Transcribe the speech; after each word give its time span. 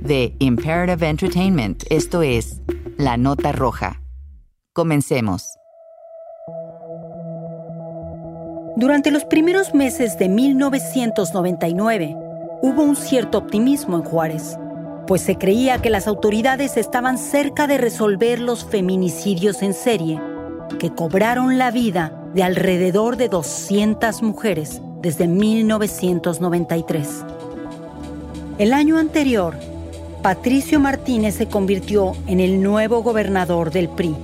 de 0.00 0.34
Imperative 0.38 1.08
Entertainment, 1.08 1.84
esto 1.90 2.22
es, 2.22 2.60
La 2.96 3.16
Nota 3.16 3.52
Roja. 3.52 4.00
Comencemos. 4.72 5.54
Durante 8.76 9.10
los 9.10 9.24
primeros 9.24 9.74
meses 9.74 10.18
de 10.18 10.28
1999, 10.28 12.16
hubo 12.62 12.82
un 12.82 12.94
cierto 12.94 13.38
optimismo 13.38 13.96
en 13.96 14.04
Juárez, 14.04 14.56
pues 15.08 15.22
se 15.22 15.36
creía 15.36 15.82
que 15.82 15.90
las 15.90 16.06
autoridades 16.06 16.76
estaban 16.76 17.18
cerca 17.18 17.66
de 17.66 17.78
resolver 17.78 18.38
los 18.38 18.64
feminicidios 18.64 19.62
en 19.62 19.74
serie, 19.74 20.20
que 20.78 20.94
cobraron 20.94 21.58
la 21.58 21.70
vida 21.70 22.12
de 22.34 22.42
alrededor 22.44 23.16
de 23.16 23.28
200 23.28 24.22
mujeres 24.22 24.80
desde 25.00 25.26
1993. 25.26 27.24
El 28.58 28.72
año 28.72 28.98
anterior, 28.98 29.56
Patricio 30.22 30.80
Martínez 30.80 31.36
se 31.36 31.46
convirtió 31.46 32.16
en 32.26 32.40
el 32.40 32.60
nuevo 32.60 33.04
gobernador 33.04 33.70
del 33.70 33.88
PRI. 33.88 34.16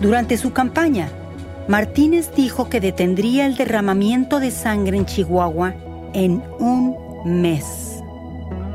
Durante 0.00 0.36
su 0.36 0.52
campaña, 0.52 1.08
Martínez 1.66 2.30
dijo 2.36 2.68
que 2.68 2.80
detendría 2.80 3.46
el 3.46 3.56
derramamiento 3.56 4.38
de 4.38 4.52
sangre 4.52 4.96
en 4.96 5.06
Chihuahua 5.06 5.74
en 6.12 6.40
un 6.60 6.96
mes. 7.24 8.00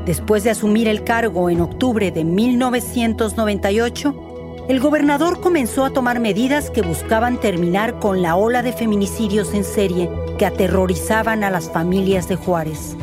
Después 0.04 0.44
de 0.44 0.50
asumir 0.50 0.86
el 0.86 1.02
cargo 1.02 1.48
en 1.48 1.62
octubre 1.62 2.10
de 2.10 2.24
1998, 2.24 4.66
el 4.68 4.80
gobernador 4.80 5.40
comenzó 5.40 5.86
a 5.86 5.90
tomar 5.90 6.20
medidas 6.20 6.68
que 6.68 6.82
buscaban 6.82 7.40
terminar 7.40 8.00
con 8.00 8.20
la 8.20 8.36
ola 8.36 8.62
de 8.62 8.74
feminicidios 8.74 9.54
en 9.54 9.64
serie 9.64 10.10
que 10.36 10.44
aterrorizaban 10.44 11.42
a 11.42 11.50
las 11.50 11.70
familias 11.70 12.28
de 12.28 12.36
Juárez. 12.36 12.98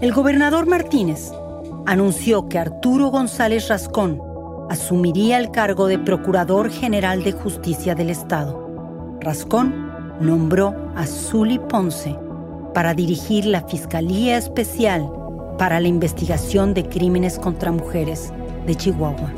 El 0.00 0.12
gobernador 0.12 0.66
Martínez 0.66 1.30
anunció 1.86 2.48
que 2.48 2.58
Arturo 2.58 3.08
González 3.08 3.68
Rascón 3.68 4.20
asumiría 4.70 5.38
el 5.38 5.50
cargo 5.50 5.86
de 5.86 5.98
Procurador 5.98 6.70
General 6.70 7.22
de 7.22 7.32
Justicia 7.32 7.94
del 7.94 8.10
Estado. 8.10 9.18
Rascón 9.20 9.90
nombró 10.20 10.74
a 10.94 11.06
Zully 11.06 11.58
Ponce 11.58 12.16
para 12.72 12.94
dirigir 12.94 13.44
la 13.46 13.62
Fiscalía 13.66 14.36
Especial 14.36 15.10
para 15.58 15.80
la 15.80 15.88
Investigación 15.88 16.74
de 16.74 16.88
Crímenes 16.88 17.38
contra 17.38 17.70
Mujeres 17.70 18.32
de 18.66 18.74
Chihuahua. 18.74 19.32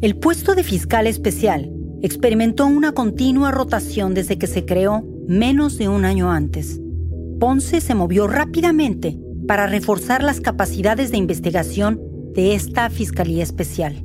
El 0.00 0.16
puesto 0.16 0.54
de 0.54 0.64
fiscal 0.64 1.06
especial 1.06 1.70
experimentó 2.02 2.66
una 2.66 2.92
continua 2.92 3.50
rotación 3.50 4.12
desde 4.12 4.36
que 4.36 4.46
se 4.46 4.66
creó 4.66 5.02
menos 5.26 5.78
de 5.78 5.88
un 5.88 6.04
año 6.04 6.30
antes. 6.30 6.80
Ponce 7.38 7.80
se 7.80 7.94
movió 7.94 8.26
rápidamente 8.26 9.18
para 9.46 9.66
reforzar 9.66 10.22
las 10.22 10.40
capacidades 10.40 11.10
de 11.10 11.18
investigación 11.18 12.00
de 12.34 12.54
esta 12.54 12.90
Fiscalía 12.90 13.42
Especial. 13.42 14.04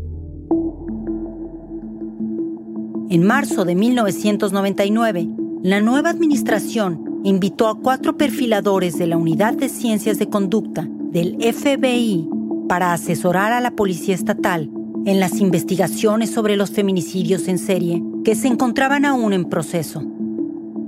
En 3.09 3.23
marzo 3.23 3.65
de 3.65 3.75
1999, 3.75 5.27
la 5.63 5.81
nueva 5.81 6.09
administración 6.09 7.21
invitó 7.23 7.67
a 7.67 7.79
cuatro 7.79 8.17
perfiladores 8.17 8.97
de 8.97 9.07
la 9.07 9.17
Unidad 9.17 9.53
de 9.53 9.69
Ciencias 9.69 10.19
de 10.19 10.29
Conducta 10.29 10.87
del 11.11 11.37
FBI 11.41 12.29
para 12.67 12.93
asesorar 12.93 13.51
a 13.51 13.61
la 13.61 13.71
Policía 13.71 14.13
Estatal 14.13 14.69
en 15.05 15.19
las 15.19 15.39
investigaciones 15.39 16.29
sobre 16.29 16.55
los 16.55 16.71
feminicidios 16.71 17.47
en 17.47 17.57
serie 17.57 18.03
que 18.23 18.35
se 18.35 18.47
encontraban 18.47 19.05
aún 19.05 19.33
en 19.33 19.45
proceso. 19.45 20.03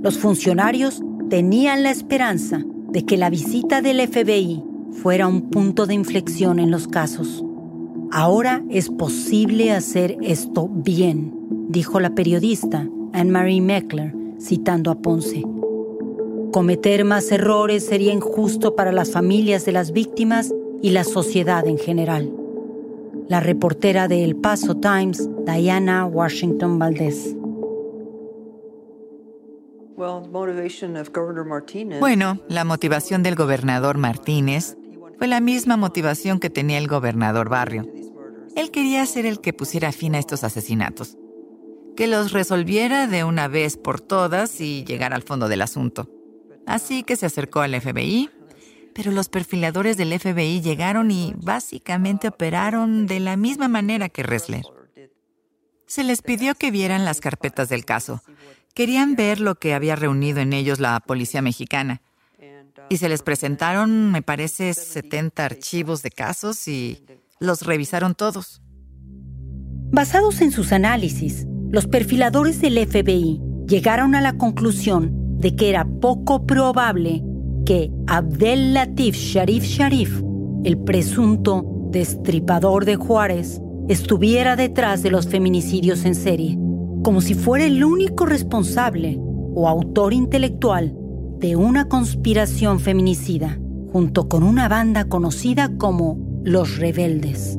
Los 0.02 0.18
funcionarios 0.18 1.02
tenían 1.32 1.82
la 1.82 1.90
esperanza 1.90 2.62
de 2.90 3.06
que 3.06 3.16
la 3.16 3.30
visita 3.30 3.80
del 3.80 4.06
FBI 4.06 4.62
fuera 4.90 5.26
un 5.26 5.48
punto 5.48 5.86
de 5.86 5.94
inflexión 5.94 6.58
en 6.58 6.70
los 6.70 6.88
casos. 6.88 7.42
Ahora 8.10 8.62
es 8.68 8.90
posible 8.90 9.72
hacer 9.72 10.18
esto 10.20 10.68
bien, 10.70 11.32
dijo 11.70 12.00
la 12.00 12.14
periodista 12.14 12.86
Anne-Marie 13.14 13.62
Meckler, 13.62 14.14
citando 14.38 14.90
a 14.90 14.96
Ponce. 14.96 15.42
Cometer 16.52 17.06
más 17.06 17.32
errores 17.32 17.86
sería 17.86 18.12
injusto 18.12 18.76
para 18.76 18.92
las 18.92 19.10
familias 19.10 19.64
de 19.64 19.72
las 19.72 19.92
víctimas 19.92 20.52
y 20.82 20.90
la 20.90 21.02
sociedad 21.02 21.66
en 21.66 21.78
general. 21.78 22.30
La 23.28 23.40
reportera 23.40 24.06
de 24.06 24.22
El 24.22 24.36
Paso 24.36 24.76
Times, 24.76 25.30
Diana 25.46 26.04
Washington 26.04 26.78
Valdez. 26.78 27.34
Bueno, 32.00 32.40
la 32.48 32.64
motivación 32.64 33.22
del 33.22 33.34
gobernador 33.34 33.98
Martínez 33.98 34.76
fue 35.18 35.26
la 35.26 35.40
misma 35.40 35.76
motivación 35.76 36.40
que 36.40 36.50
tenía 36.50 36.78
el 36.78 36.88
gobernador 36.88 37.48
Barrio. 37.48 37.86
Él 38.56 38.70
quería 38.70 39.04
ser 39.06 39.26
el 39.26 39.40
que 39.40 39.52
pusiera 39.52 39.92
fin 39.92 40.14
a 40.14 40.18
estos 40.18 40.44
asesinatos, 40.44 41.16
que 41.96 42.06
los 42.06 42.32
resolviera 42.32 43.06
de 43.06 43.24
una 43.24 43.48
vez 43.48 43.76
por 43.76 44.00
todas 44.00 44.60
y 44.60 44.84
llegar 44.84 45.14
al 45.14 45.22
fondo 45.22 45.48
del 45.48 45.62
asunto. 45.62 46.08
Así 46.66 47.02
que 47.02 47.16
se 47.16 47.26
acercó 47.26 47.60
al 47.60 47.78
FBI, 47.80 48.30
pero 48.94 49.10
los 49.10 49.28
perfiladores 49.28 49.96
del 49.96 50.18
FBI 50.18 50.60
llegaron 50.60 51.10
y 51.10 51.34
básicamente 51.36 52.28
operaron 52.28 53.06
de 53.06 53.20
la 53.20 53.36
misma 53.36 53.68
manera 53.68 54.08
que 54.08 54.22
Ressler. 54.22 54.64
Se 55.86 56.04
les 56.04 56.22
pidió 56.22 56.54
que 56.54 56.70
vieran 56.70 57.04
las 57.04 57.20
carpetas 57.20 57.68
del 57.68 57.84
caso 57.84 58.22
Querían 58.74 59.16
ver 59.16 59.40
lo 59.40 59.56
que 59.56 59.74
había 59.74 59.96
reunido 59.96 60.40
en 60.40 60.52
ellos 60.52 60.80
la 60.80 60.98
policía 61.00 61.42
mexicana. 61.42 62.00
Y 62.88 62.96
se 62.96 63.08
les 63.08 63.22
presentaron, 63.22 64.10
me 64.10 64.22
parece, 64.22 64.72
70 64.72 65.44
archivos 65.44 66.02
de 66.02 66.10
casos 66.10 66.66
y 66.68 67.04
los 67.38 67.62
revisaron 67.62 68.14
todos. 68.14 68.62
Basados 69.90 70.40
en 70.40 70.52
sus 70.52 70.72
análisis, 70.72 71.46
los 71.70 71.86
perfiladores 71.86 72.60
del 72.60 72.78
FBI 72.86 73.40
llegaron 73.66 74.14
a 74.14 74.22
la 74.22 74.38
conclusión 74.38 75.38
de 75.38 75.54
que 75.54 75.68
era 75.68 75.84
poco 75.84 76.46
probable 76.46 77.22
que 77.66 77.90
Abdel 78.06 78.72
Latif 78.72 79.16
Sharif 79.16 79.64
Sharif, 79.64 80.22
el 80.64 80.78
presunto 80.78 81.64
destripador 81.90 82.86
de 82.86 82.96
Juárez, 82.96 83.60
estuviera 83.88 84.56
detrás 84.56 85.02
de 85.02 85.10
los 85.10 85.28
feminicidios 85.28 86.04
en 86.04 86.14
serie 86.14 86.58
como 87.02 87.20
si 87.20 87.34
fuera 87.34 87.64
el 87.64 87.82
único 87.84 88.26
responsable 88.26 89.18
o 89.54 89.68
autor 89.68 90.12
intelectual 90.12 90.96
de 91.38 91.56
una 91.56 91.88
conspiración 91.88 92.80
feminicida, 92.80 93.58
junto 93.92 94.28
con 94.28 94.42
una 94.42 94.68
banda 94.68 95.04
conocida 95.04 95.76
como 95.76 96.18
los 96.44 96.78
rebeldes. 96.78 97.58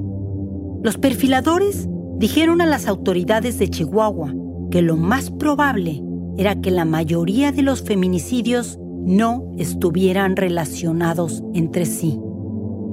Los 0.81 0.97
perfiladores 0.97 1.87
dijeron 2.17 2.61
a 2.61 2.65
las 2.65 2.87
autoridades 2.87 3.59
de 3.59 3.69
Chihuahua 3.69 4.33
que 4.71 4.81
lo 4.81 4.97
más 4.97 5.29
probable 5.31 6.01
era 6.37 6.59
que 6.61 6.71
la 6.71 6.85
mayoría 6.85 7.51
de 7.51 7.61
los 7.61 7.83
feminicidios 7.83 8.79
no 9.05 9.51
estuvieran 9.57 10.35
relacionados 10.35 11.43
entre 11.53 11.85
sí. 11.85 12.19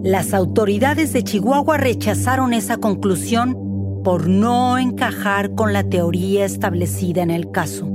Las 0.02 0.34
autoridades 0.34 1.12
de 1.12 1.22
Chihuahua 1.22 1.76
rechazaron 1.76 2.52
esa 2.52 2.78
conclusión 2.78 3.56
por 4.02 4.28
no 4.28 4.78
encajar 4.78 5.54
con 5.54 5.72
la 5.72 5.84
teoría 5.84 6.44
establecida 6.44 7.22
en 7.22 7.30
el 7.30 7.50
caso. 7.50 7.88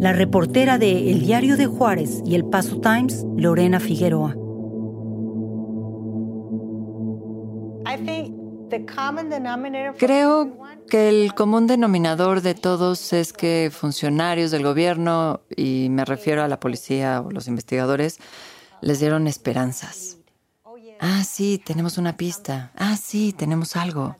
La 0.00 0.12
reportera 0.12 0.78
de 0.78 1.10
El 1.10 1.20
Diario 1.20 1.56
de 1.56 1.66
Juárez 1.66 2.22
y 2.24 2.34
El 2.34 2.46
Paso 2.46 2.80
Times, 2.80 3.26
Lorena 3.36 3.80
Figueroa. 3.80 4.34
Creo 9.98 10.56
que 10.88 11.08
el 11.08 11.34
común 11.34 11.66
denominador 11.66 12.40
de 12.40 12.54
todos 12.54 13.12
es 13.12 13.32
que 13.32 13.70
funcionarios 13.72 14.50
del 14.50 14.62
gobierno, 14.62 15.40
y 15.54 15.88
me 15.90 16.04
refiero 16.04 16.42
a 16.42 16.48
la 16.48 16.60
policía 16.60 17.20
o 17.20 17.30
los 17.30 17.48
investigadores, 17.48 18.18
les 18.80 19.00
dieron 19.00 19.26
esperanzas. 19.26 20.18
Ah, 21.00 21.24
sí, 21.24 21.60
tenemos 21.64 21.96
una 21.98 22.16
pista. 22.16 22.72
Ah, 22.76 22.96
sí, 22.96 23.32
tenemos 23.32 23.74
algo. 23.74 24.16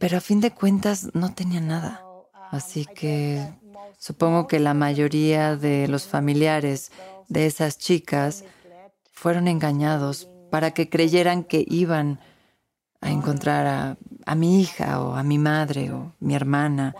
Pero 0.00 0.16
a 0.16 0.20
fin 0.20 0.40
de 0.40 0.52
cuentas 0.52 1.10
no 1.14 1.34
tenían 1.34 1.68
nada. 1.68 2.04
Así 2.50 2.86
que 2.86 3.52
supongo 3.98 4.46
que 4.46 4.58
la 4.58 4.74
mayoría 4.74 5.56
de 5.56 5.88
los 5.88 6.06
familiares 6.06 6.92
de 7.28 7.46
esas 7.46 7.78
chicas 7.78 8.44
fueron 9.12 9.48
engañados 9.48 10.28
para 10.50 10.70
que 10.70 10.88
creyeran 10.88 11.44
que 11.44 11.64
iban 11.68 12.20
a 13.00 13.10
encontrar 13.10 13.66
a, 13.66 13.96
a, 14.24 14.34
mi 14.34 14.60
hija 14.60 15.00
o 15.00 15.14
a 15.14 15.22
mi 15.22 15.38
madre 15.38 15.92
o 15.92 16.14
mi 16.20 16.34
hermana 16.34 16.94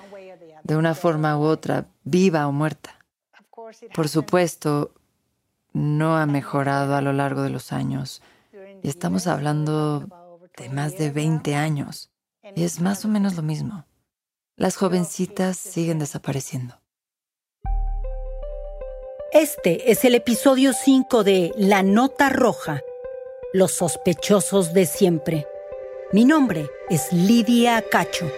de 0.63 0.77
una 0.77 0.95
forma 0.95 1.39
u 1.39 1.43
otra, 1.43 1.87
viva 2.05 2.47
o 2.47 2.53
muerta. 2.53 2.99
Por 3.95 4.09
supuesto, 4.09 4.93
no 5.73 6.17
ha 6.17 6.27
mejorado 6.27 6.95
a 6.95 7.01
lo 7.01 7.13
largo 7.13 7.43
de 7.43 7.51
los 7.51 7.73
años. 7.73 8.23
Y 8.83 8.89
estamos 8.89 9.27
hablando 9.27 10.07
de 10.57 10.69
más 10.69 10.99
de 10.99 11.11
20 11.11 11.55
años. 11.55 12.11
Y 12.59 12.65
es 12.65 12.81
más 12.81 13.05
o 13.05 13.09
menos 13.09 13.37
lo 13.37 13.43
mismo. 13.43 13.87
Las 14.57 14.75
jovencitas 14.75 15.57
siguen 15.57 16.01
desapareciendo. 16.01 16.75
Este 19.31 19.93
es 19.93 20.05
el 20.05 20.17
episodio 20.17 20.73
5 20.73 21.23
de 21.23 21.53
La 21.57 21.85
Nota 21.85 22.31
Roja, 22.31 22.81
Los 23.53 23.71
sospechosos 23.71 24.73
de 24.73 24.87
siempre. 24.87 25.47
Mi 26.11 26.25
nombre 26.25 26.69
es 26.91 27.13
Lidia 27.13 27.81
Cacho. 27.93 28.29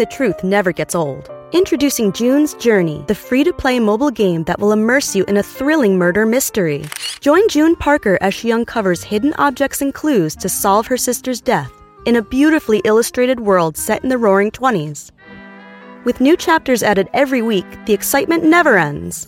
The 0.00 0.06
truth 0.06 0.42
never 0.42 0.72
gets 0.72 0.94
old. 0.94 1.30
Introducing 1.52 2.10
June's 2.12 2.54
Journey, 2.54 3.04
the 3.06 3.14
free 3.14 3.44
to 3.44 3.52
play 3.52 3.78
mobile 3.78 4.10
game 4.10 4.44
that 4.44 4.58
will 4.58 4.72
immerse 4.72 5.14
you 5.14 5.24
in 5.24 5.36
a 5.36 5.42
thrilling 5.42 5.98
murder 5.98 6.24
mystery. 6.24 6.86
Join 7.20 7.46
June 7.50 7.76
Parker 7.76 8.16
as 8.22 8.32
she 8.32 8.50
uncovers 8.50 9.02
hidden 9.02 9.34
objects 9.34 9.82
and 9.82 9.92
clues 9.92 10.34
to 10.36 10.48
solve 10.48 10.86
her 10.86 10.96
sister's 10.96 11.42
death 11.42 11.70
in 12.06 12.16
a 12.16 12.22
beautifully 12.22 12.80
illustrated 12.86 13.40
world 13.40 13.76
set 13.76 14.02
in 14.02 14.08
the 14.08 14.16
roaring 14.16 14.50
20s. 14.50 15.10
With 16.04 16.22
new 16.22 16.34
chapters 16.34 16.82
added 16.82 17.10
every 17.12 17.42
week, 17.42 17.66
the 17.84 17.92
excitement 17.92 18.42
never 18.42 18.78
ends. 18.78 19.26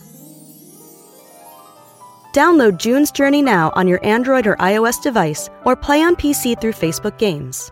Download 2.33 2.79
June's 2.79 3.11
Journey 3.11 3.43
now 3.43 3.71
on 3.75 3.87
your 3.87 4.03
Android 4.03 4.47
or 4.47 4.55
iOS 4.55 4.99
device 5.03 5.51
or 5.65 5.75
play 5.75 6.01
on 6.01 6.15
PC 6.15 6.59
through 6.59 6.73
Facebook 6.73 7.19
Games. 7.19 7.71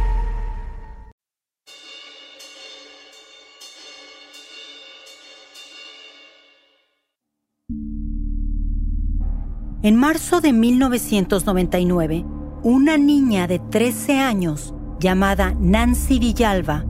En 9.83 9.95
marzo 9.95 10.41
de 10.41 10.53
1999, 10.53 12.23
una 12.61 12.99
niña 12.99 13.47
de 13.47 13.57
13 13.57 14.19
años 14.19 14.75
llamada 14.99 15.55
Nancy 15.59 16.19
Villalba 16.19 16.85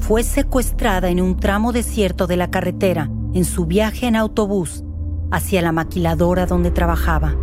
fue 0.00 0.24
secuestrada 0.24 1.10
en 1.10 1.20
un 1.20 1.36
tramo 1.36 1.70
desierto 1.70 2.26
de 2.26 2.36
la 2.36 2.50
carretera 2.50 3.08
en 3.34 3.44
su 3.44 3.66
viaje 3.66 4.08
en 4.08 4.16
autobús 4.16 4.82
hacia 5.30 5.62
la 5.62 5.70
maquiladora 5.70 6.46
donde 6.46 6.72
trabajaba. 6.72 7.36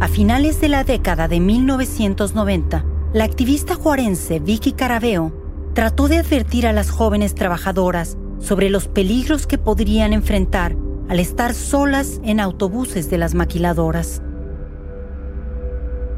A 0.00 0.08
finales 0.08 0.60
de 0.60 0.68
la 0.68 0.84
década 0.84 1.26
de 1.26 1.40
1990, 1.40 2.84
la 3.14 3.24
activista 3.24 3.74
juarense 3.74 4.38
Vicky 4.38 4.72
Carabeo 4.72 5.32
trató 5.72 6.08
de 6.08 6.18
advertir 6.18 6.66
a 6.66 6.74
las 6.74 6.90
jóvenes 6.90 7.34
trabajadoras 7.34 8.18
sobre 8.38 8.68
los 8.68 8.86
peligros 8.86 9.46
que 9.46 9.56
podrían 9.56 10.12
enfrentar 10.12 10.76
al 11.10 11.18
estar 11.18 11.54
solas 11.54 12.20
en 12.22 12.38
autobuses 12.38 13.10
de 13.10 13.18
las 13.18 13.34
maquiladoras. 13.34 14.22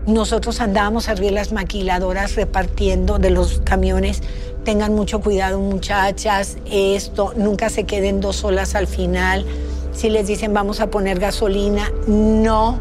Nosotros 0.06 0.60
andábamos 0.60 1.08
arriba 1.08 1.28
de 1.28 1.34
las 1.36 1.50
maquiladoras 1.50 2.34
repartiendo 2.34 3.18
de 3.18 3.30
los 3.30 3.62
camiones. 3.64 4.22
Tengan 4.64 4.94
mucho 4.94 5.22
cuidado, 5.22 5.58
muchachas, 5.60 6.58
esto, 6.70 7.32
nunca 7.38 7.70
se 7.70 7.84
queden 7.84 8.20
dos 8.20 8.36
solas 8.36 8.74
al 8.74 8.86
final. 8.86 9.46
Si 9.92 10.10
les 10.10 10.26
dicen 10.26 10.52
vamos 10.52 10.80
a 10.80 10.90
poner 10.90 11.18
gasolina, 11.18 11.90
no, 12.06 12.78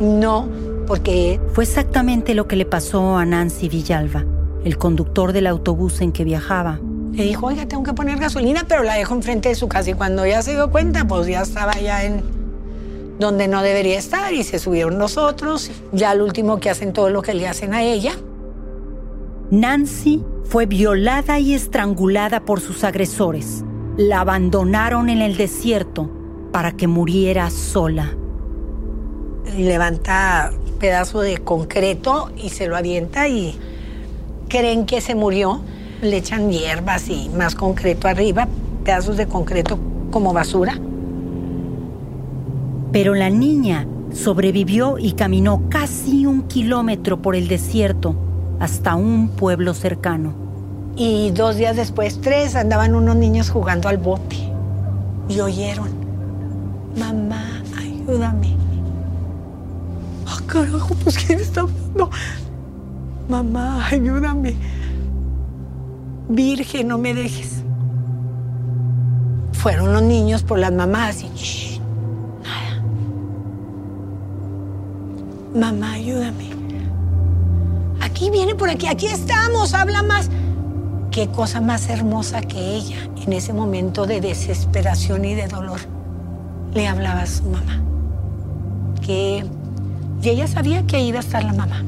no, 0.00 0.48
porque... 0.86 1.38
Fue 1.52 1.64
exactamente 1.64 2.34
lo 2.34 2.48
que 2.48 2.56
le 2.56 2.64
pasó 2.64 3.18
a 3.18 3.26
Nancy 3.26 3.68
Villalba, 3.68 4.24
el 4.64 4.78
conductor 4.78 5.34
del 5.34 5.46
autobús 5.46 6.00
en 6.00 6.10
que 6.10 6.24
viajaba. 6.24 6.80
Le 7.14 7.24
dijo, 7.24 7.46
oiga, 7.46 7.66
tengo 7.66 7.84
que 7.84 7.92
poner 7.92 8.18
gasolina, 8.18 8.64
pero 8.66 8.82
la 8.82 8.94
dejo 8.94 9.14
enfrente 9.14 9.48
de 9.48 9.54
su 9.54 9.68
casa. 9.68 9.90
Y 9.90 9.94
cuando 9.94 10.24
ella 10.24 10.42
se 10.42 10.52
dio 10.52 10.70
cuenta, 10.70 11.04
pues 11.06 11.28
ya 11.28 11.42
estaba 11.42 11.78
ya 11.78 12.04
en 12.04 12.22
donde 13.20 13.46
no 13.46 13.62
debería 13.62 13.98
estar 13.98 14.32
y 14.32 14.42
se 14.42 14.58
subieron 14.58 14.98
los 14.98 15.16
otros. 15.16 15.70
Ya 15.92 16.10
al 16.10 16.22
último 16.22 16.58
que 16.58 16.70
hacen 16.70 16.92
todo 16.92 17.10
lo 17.10 17.22
que 17.22 17.34
le 17.34 17.46
hacen 17.46 17.72
a 17.72 17.84
ella. 17.84 18.12
Nancy 19.52 20.24
fue 20.44 20.66
violada 20.66 21.38
y 21.38 21.54
estrangulada 21.54 22.40
por 22.40 22.60
sus 22.60 22.82
agresores. 22.82 23.64
La 23.96 24.20
abandonaron 24.20 25.08
en 25.08 25.22
el 25.22 25.36
desierto 25.36 26.10
para 26.50 26.72
que 26.72 26.88
muriera 26.88 27.48
sola. 27.50 28.16
Levanta 29.56 30.52
pedazo 30.80 31.20
de 31.20 31.38
concreto 31.38 32.32
y 32.36 32.48
se 32.48 32.66
lo 32.66 32.76
avienta 32.76 33.28
y 33.28 33.56
creen 34.48 34.84
que 34.86 35.00
se 35.00 35.14
murió 35.14 35.60
le 36.04 36.18
echan 36.18 36.50
hierbas 36.50 37.08
y 37.08 37.30
más 37.30 37.54
concreto 37.54 38.08
arriba, 38.08 38.48
pedazos 38.84 39.16
de 39.16 39.26
concreto 39.26 39.78
como 40.10 40.32
basura. 40.32 40.78
Pero 42.92 43.14
la 43.14 43.30
niña 43.30 43.86
sobrevivió 44.12 44.98
y 44.98 45.12
caminó 45.12 45.68
casi 45.68 46.26
un 46.26 46.42
kilómetro 46.42 47.20
por 47.20 47.34
el 47.34 47.48
desierto 47.48 48.14
hasta 48.60 48.94
un 48.94 49.28
pueblo 49.28 49.74
cercano. 49.74 50.34
Y 50.96 51.32
dos 51.32 51.56
días 51.56 51.74
después, 51.74 52.20
tres, 52.20 52.54
andaban 52.54 52.94
unos 52.94 53.16
niños 53.16 53.50
jugando 53.50 53.88
al 53.88 53.98
bote 53.98 54.36
y 55.28 55.40
oyeron, 55.40 55.88
mamá, 56.96 57.62
ayúdame. 57.76 58.54
Ah, 60.26 60.38
carajo, 60.46 60.94
pues 61.02 61.18
¿quién 61.18 61.40
está 61.40 61.62
hablando? 61.62 62.10
Mamá, 63.28 63.86
ayúdame. 63.86 64.54
Virgen, 66.28 66.88
no 66.88 66.98
me 66.98 67.14
dejes. 67.14 67.62
Fueron 69.52 69.92
los 69.92 70.02
niños 70.02 70.42
por 70.42 70.58
las 70.58 70.72
mamás 70.72 71.22
y 71.22 71.80
nada. 72.42 72.82
mamá, 75.54 75.92
ayúdame. 75.92 76.50
Aquí 78.00 78.30
viene 78.30 78.54
por 78.54 78.68
aquí, 78.68 78.86
aquí 78.86 79.06
estamos, 79.06 79.74
habla 79.74 80.02
más. 80.02 80.30
Qué 81.10 81.28
cosa 81.28 81.60
más 81.60 81.88
hermosa 81.88 82.40
que 82.40 82.74
ella 82.74 83.08
en 83.24 83.32
ese 83.32 83.52
momento 83.52 84.06
de 84.06 84.20
desesperación 84.20 85.24
y 85.24 85.34
de 85.34 85.46
dolor. 85.46 85.80
Le 86.74 86.88
hablaba 86.88 87.22
a 87.22 87.26
su 87.26 87.44
mamá. 87.44 87.80
Que 89.00 89.44
y 90.24 90.30
ella 90.30 90.46
sabía 90.46 90.86
que 90.86 91.00
iba 91.00 91.18
a 91.18 91.20
estar 91.20 91.44
la 91.44 91.52
mamá. 91.52 91.84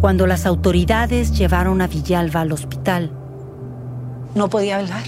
Cuando 0.00 0.28
las 0.28 0.46
autoridades 0.46 1.36
llevaron 1.36 1.80
a 1.80 1.88
Villalba 1.88 2.42
al 2.42 2.52
hospital, 2.52 3.10
no 4.36 4.48
podía 4.48 4.78
hablar. 4.78 5.02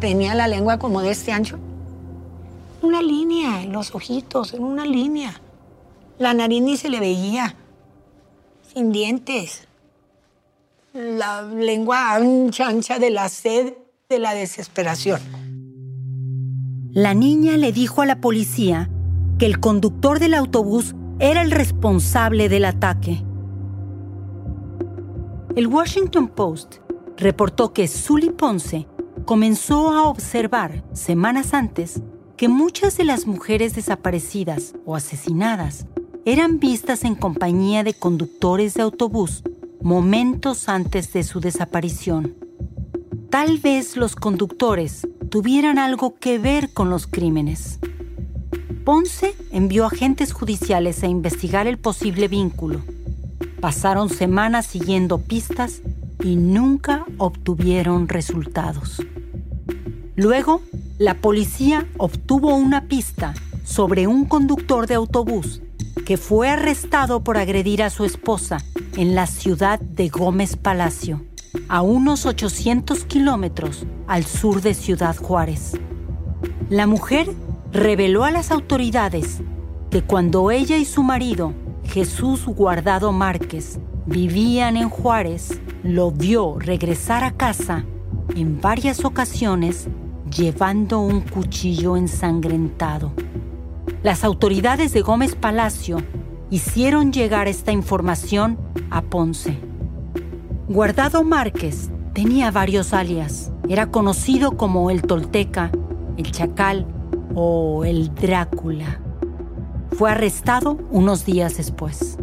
Tenía 0.00 0.34
la 0.34 0.48
lengua 0.48 0.78
como 0.78 1.00
de 1.00 1.10
este 1.10 1.32
ancho. 1.32 1.58
Una 2.82 3.00
línea 3.00 3.62
en 3.62 3.72
los 3.72 3.94
ojitos, 3.94 4.52
en 4.52 4.62
una 4.62 4.84
línea. 4.84 5.40
La 6.18 6.34
nariz 6.34 6.62
ni 6.62 6.76
se 6.76 6.90
le 6.90 7.00
veía. 7.00 7.56
Sin 8.74 8.92
dientes. 8.92 9.66
La 10.92 11.42
lengua 11.42 12.14
ancha, 12.14 12.68
ancha 12.68 12.98
de 12.98 13.10
la 13.10 13.30
sed, 13.30 13.72
de 14.10 14.18
la 14.18 14.34
desesperación. 14.34 15.20
La 16.92 17.14
niña 17.14 17.56
le 17.56 17.72
dijo 17.72 18.02
a 18.02 18.06
la 18.06 18.20
policía 18.20 18.90
que 19.38 19.46
el 19.46 19.58
conductor 19.58 20.18
del 20.18 20.34
autobús 20.34 20.94
era 21.18 21.40
el 21.42 21.50
responsable 21.50 22.48
del 22.48 22.66
ataque. 22.66 23.22
El 25.56 25.66
Washington 25.66 26.28
Post 26.28 26.76
reportó 27.16 27.72
que 27.72 27.88
Sully 27.88 28.30
Ponce 28.30 28.86
comenzó 29.24 29.90
a 29.90 30.04
observar 30.08 30.84
semanas 30.92 31.54
antes 31.54 32.02
que 32.36 32.48
muchas 32.48 32.96
de 32.96 33.04
las 33.04 33.26
mujeres 33.26 33.74
desaparecidas 33.74 34.74
o 34.84 34.94
asesinadas 34.94 35.86
eran 36.24 36.60
vistas 36.60 37.04
en 37.04 37.14
compañía 37.14 37.82
de 37.82 37.94
conductores 37.94 38.74
de 38.74 38.82
autobús 38.82 39.42
momentos 39.80 40.68
antes 40.68 41.12
de 41.12 41.22
su 41.24 41.40
desaparición. 41.40 42.36
Tal 43.30 43.58
vez 43.58 43.96
los 43.96 44.16
conductores 44.16 45.08
tuvieran 45.30 45.78
algo 45.78 46.16
que 46.18 46.38
ver 46.38 46.72
con 46.72 46.90
los 46.90 47.06
crímenes. 47.06 47.78
Ponce 48.84 49.34
envió 49.50 49.86
agentes 49.86 50.32
judiciales 50.32 51.02
a 51.02 51.08
investigar 51.08 51.66
el 51.66 51.78
posible 51.78 52.28
vínculo. 52.28 52.82
Pasaron 53.60 54.08
semanas 54.08 54.66
siguiendo 54.66 55.18
pistas 55.18 55.82
y 56.22 56.36
nunca 56.36 57.04
obtuvieron 57.18 58.08
resultados. 58.08 59.02
Luego, 60.14 60.62
la 60.98 61.14
policía 61.14 61.86
obtuvo 61.96 62.54
una 62.54 62.86
pista 62.86 63.34
sobre 63.64 64.06
un 64.06 64.24
conductor 64.24 64.86
de 64.86 64.94
autobús 64.94 65.60
que 66.06 66.16
fue 66.16 66.48
arrestado 66.48 67.22
por 67.22 67.36
agredir 67.36 67.82
a 67.82 67.90
su 67.90 68.04
esposa 68.04 68.58
en 68.96 69.14
la 69.14 69.26
ciudad 69.26 69.78
de 69.80 70.08
Gómez 70.08 70.56
Palacio, 70.56 71.24
a 71.68 71.82
unos 71.82 72.26
800 72.26 73.04
kilómetros 73.04 73.84
al 74.06 74.24
sur 74.24 74.62
de 74.62 74.74
Ciudad 74.74 75.16
Juárez. 75.16 75.72
La 76.70 76.86
mujer 76.86 77.28
reveló 77.72 78.24
a 78.24 78.30
las 78.30 78.50
autoridades 78.50 79.40
que 79.90 80.02
cuando 80.02 80.50
ella 80.50 80.76
y 80.76 80.84
su 80.84 81.02
marido, 81.02 81.52
Jesús 81.88 82.44
Guardado 82.44 83.12
Márquez, 83.12 83.80
vivían 84.04 84.76
en 84.76 84.90
Juárez, 84.90 85.58
lo 85.82 86.10
vio 86.10 86.58
regresar 86.58 87.24
a 87.24 87.30
casa 87.30 87.86
en 88.36 88.60
varias 88.60 89.06
ocasiones 89.06 89.88
llevando 90.30 91.00
un 91.00 91.22
cuchillo 91.22 91.96
ensangrentado. 91.96 93.12
Las 94.02 94.22
autoridades 94.22 94.92
de 94.92 95.00
Gómez 95.00 95.34
Palacio 95.34 95.96
hicieron 96.50 97.10
llegar 97.10 97.48
esta 97.48 97.72
información 97.72 98.58
a 98.90 99.00
Ponce. 99.00 99.58
Guardado 100.68 101.24
Márquez 101.24 101.90
tenía 102.12 102.50
varios 102.50 102.92
alias. 102.92 103.50
Era 103.66 103.90
conocido 103.90 104.58
como 104.58 104.90
el 104.90 105.00
Tolteca, 105.00 105.72
el 106.18 106.30
Chacal 106.32 106.86
o 107.34 107.86
el 107.86 108.14
Drácula. 108.14 109.00
Fue 109.98 110.12
arrestado 110.12 110.78
unos 110.92 111.26
días 111.26 111.56
después. 111.56 112.18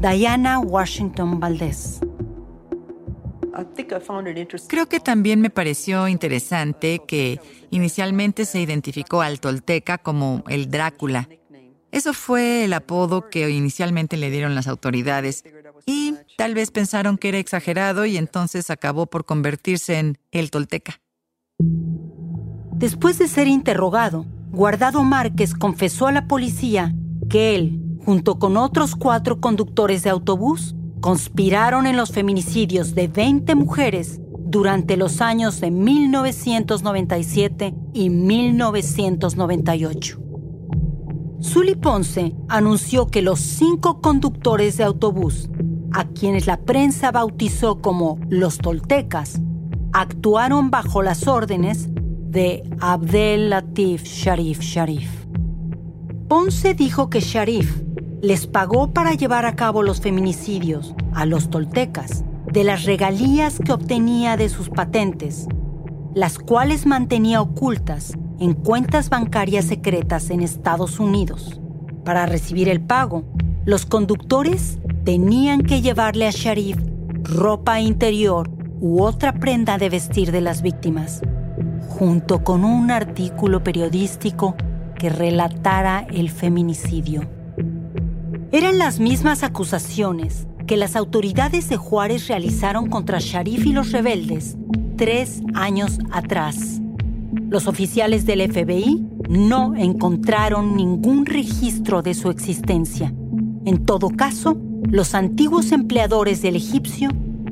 Diana 0.00 0.58
Washington 0.58 1.38
Valdés. 1.38 2.00
Creo 4.66 4.88
que 4.88 4.98
también 4.98 5.40
me 5.40 5.50
pareció 5.50 6.08
interesante 6.08 7.02
que 7.06 7.40
inicialmente 7.70 8.46
se 8.46 8.60
identificó 8.60 9.22
al 9.22 9.38
tolteca 9.38 9.98
como 9.98 10.42
el 10.48 10.72
Drácula. 10.72 11.28
Eso 11.92 12.12
fue 12.14 12.64
el 12.64 12.72
apodo 12.72 13.30
que 13.30 13.48
inicialmente 13.48 14.16
le 14.16 14.32
dieron 14.32 14.56
las 14.56 14.66
autoridades 14.66 15.44
y 15.86 16.16
tal 16.36 16.54
vez 16.54 16.72
pensaron 16.72 17.16
que 17.16 17.28
era 17.28 17.38
exagerado 17.38 18.06
y 18.06 18.16
entonces 18.16 18.70
acabó 18.70 19.06
por 19.06 19.24
convertirse 19.24 20.00
en 20.00 20.18
el 20.32 20.50
tolteca. 20.50 21.00
Después 21.60 23.20
de 23.20 23.28
ser 23.28 23.46
interrogado, 23.46 24.26
Guardado 24.52 25.02
Márquez 25.04 25.54
confesó 25.54 26.08
a 26.08 26.12
la 26.12 26.26
policía 26.26 26.92
que 27.28 27.54
él, 27.54 27.80
junto 28.04 28.40
con 28.40 28.56
otros 28.56 28.96
cuatro 28.96 29.40
conductores 29.40 30.02
de 30.02 30.10
autobús, 30.10 30.74
conspiraron 31.00 31.86
en 31.86 31.96
los 31.96 32.10
feminicidios 32.10 32.96
de 32.96 33.06
20 33.06 33.54
mujeres 33.54 34.20
durante 34.36 34.96
los 34.96 35.20
años 35.20 35.60
de 35.60 35.70
1997 35.70 37.76
y 37.94 38.10
1998. 38.10 40.18
Sully 41.38 41.76
Ponce 41.76 42.34
anunció 42.48 43.06
que 43.06 43.22
los 43.22 43.38
cinco 43.38 44.00
conductores 44.00 44.76
de 44.76 44.82
autobús, 44.82 45.48
a 45.92 46.08
quienes 46.08 46.48
la 46.48 46.56
prensa 46.58 47.12
bautizó 47.12 47.80
como 47.80 48.18
los 48.28 48.58
toltecas, 48.58 49.40
actuaron 49.92 50.70
bajo 50.70 51.02
las 51.02 51.28
órdenes 51.28 51.88
de 52.30 52.62
Abdel 52.80 53.50
Latif 53.50 54.04
Sharif 54.04 54.60
Sharif. 54.60 55.10
Ponce 56.28 56.74
dijo 56.74 57.10
que 57.10 57.18
Sharif 57.18 57.82
les 58.22 58.46
pagó 58.46 58.92
para 58.92 59.14
llevar 59.14 59.46
a 59.46 59.56
cabo 59.56 59.82
los 59.82 60.00
feminicidios 60.00 60.94
a 61.12 61.26
los 61.26 61.50
toltecas 61.50 62.24
de 62.52 62.62
las 62.62 62.84
regalías 62.84 63.58
que 63.58 63.72
obtenía 63.72 64.36
de 64.36 64.48
sus 64.48 64.68
patentes, 64.68 65.48
las 66.14 66.38
cuales 66.38 66.86
mantenía 66.86 67.40
ocultas 67.40 68.12
en 68.38 68.54
cuentas 68.54 69.10
bancarias 69.10 69.64
secretas 69.64 70.30
en 70.30 70.40
Estados 70.40 71.00
Unidos. 71.00 71.60
Para 72.04 72.26
recibir 72.26 72.68
el 72.68 72.80
pago, 72.80 73.24
los 73.64 73.86
conductores 73.86 74.78
tenían 75.04 75.62
que 75.62 75.82
llevarle 75.82 76.28
a 76.28 76.30
Sharif 76.30 76.76
ropa 77.24 77.80
interior 77.80 78.48
u 78.80 79.02
otra 79.02 79.32
prenda 79.32 79.78
de 79.78 79.90
vestir 79.90 80.30
de 80.30 80.40
las 80.40 80.62
víctimas, 80.62 81.22
junto 82.00 82.42
con 82.42 82.64
un 82.64 82.90
artículo 82.90 83.62
periodístico 83.62 84.56
que 84.98 85.10
relatara 85.10 86.06
el 86.10 86.30
feminicidio. 86.30 87.28
Eran 88.52 88.78
las 88.78 89.00
mismas 89.00 89.42
acusaciones 89.42 90.46
que 90.66 90.78
las 90.78 90.96
autoridades 90.96 91.68
de 91.68 91.76
Juárez 91.76 92.26
realizaron 92.26 92.88
contra 92.88 93.18
Sharif 93.20 93.66
y 93.66 93.74
los 93.74 93.92
rebeldes 93.92 94.56
tres 94.96 95.42
años 95.52 95.98
atrás. 96.10 96.80
Los 97.50 97.66
oficiales 97.66 98.24
del 98.24 98.50
FBI 98.50 99.06
no 99.28 99.74
encontraron 99.76 100.76
ningún 100.76 101.26
registro 101.26 102.00
de 102.00 102.14
su 102.14 102.30
existencia. 102.30 103.12
En 103.66 103.84
todo 103.84 104.08
caso, 104.08 104.56
los 104.88 105.14
antiguos 105.14 105.70
empleadores 105.70 106.40
del 106.40 106.56
egipcio 106.56 107.10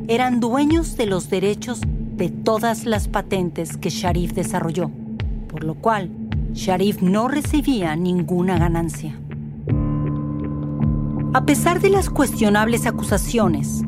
eran 0.08 0.40
dueños 0.40 0.96
de 0.96 1.04
los 1.04 1.28
derechos 1.28 1.82
de 2.18 2.28
todas 2.28 2.84
las 2.84 3.08
patentes 3.08 3.76
que 3.76 3.88
Sharif 3.88 4.32
desarrolló, 4.32 4.90
por 5.48 5.64
lo 5.64 5.74
cual 5.74 6.10
Sharif 6.52 7.00
no 7.00 7.28
recibía 7.28 7.96
ninguna 7.96 8.58
ganancia. 8.58 9.18
A 11.32 11.44
pesar 11.46 11.80
de 11.80 11.90
las 11.90 12.10
cuestionables 12.10 12.86
acusaciones, 12.86 13.82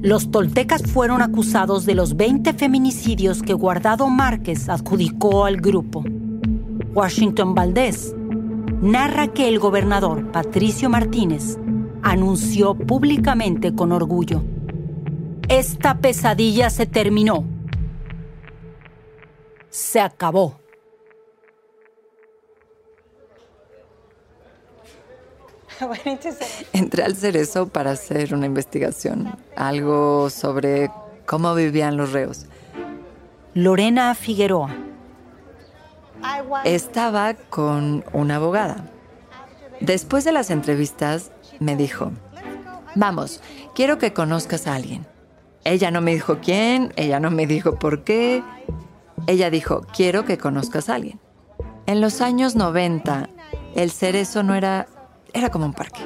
los 0.00 0.30
toltecas 0.30 0.82
fueron 0.82 1.22
acusados 1.22 1.86
de 1.86 1.94
los 1.94 2.16
20 2.16 2.54
feminicidios 2.54 3.42
que 3.42 3.52
Guardado 3.52 4.08
Márquez 4.08 4.68
adjudicó 4.68 5.44
al 5.44 5.58
grupo. 5.58 6.04
Washington 6.94 7.54
Valdés 7.54 8.14
narra 8.80 9.28
que 9.28 9.48
el 9.48 9.58
gobernador 9.58 10.32
Patricio 10.32 10.88
Martínez 10.88 11.58
anunció 12.02 12.74
públicamente 12.74 13.74
con 13.74 13.92
orgullo, 13.92 14.42
esta 15.48 15.94
pesadilla 15.98 16.68
se 16.68 16.84
terminó. 16.84 17.57
Se 19.70 20.00
acabó. 20.00 20.58
Entré 26.72 27.02
al 27.04 27.16
Cerezo 27.16 27.68
para 27.68 27.92
hacer 27.92 28.34
una 28.34 28.46
investigación, 28.46 29.36
algo 29.56 30.28
sobre 30.30 30.90
cómo 31.26 31.54
vivían 31.54 31.96
los 31.96 32.12
reos. 32.12 32.46
Lorena 33.54 34.14
Figueroa. 34.14 34.74
Estaba 36.64 37.34
con 37.34 38.04
una 38.12 38.36
abogada. 38.36 38.90
Después 39.80 40.24
de 40.24 40.32
las 40.32 40.50
entrevistas, 40.50 41.30
me 41.60 41.76
dijo, 41.76 42.10
vamos, 42.96 43.40
quiero 43.74 43.98
que 43.98 44.12
conozcas 44.12 44.66
a 44.66 44.74
alguien. 44.74 45.06
Ella 45.64 45.90
no 45.90 46.00
me 46.00 46.12
dijo 46.12 46.38
quién, 46.40 46.92
ella 46.96 47.20
no 47.20 47.30
me 47.30 47.46
dijo 47.46 47.78
por 47.78 48.02
qué. 48.02 48.42
Ella 49.26 49.50
dijo, 49.50 49.86
quiero 49.94 50.24
que 50.24 50.38
conozcas 50.38 50.88
a 50.88 50.94
alguien. 50.94 51.20
En 51.86 52.00
los 52.00 52.20
años 52.20 52.54
90, 52.54 53.28
el 53.74 53.90
cerezo 53.90 54.42
no 54.42 54.54
era, 54.54 54.86
era 55.32 55.50
como 55.50 55.66
un 55.66 55.72
parque. 55.72 56.00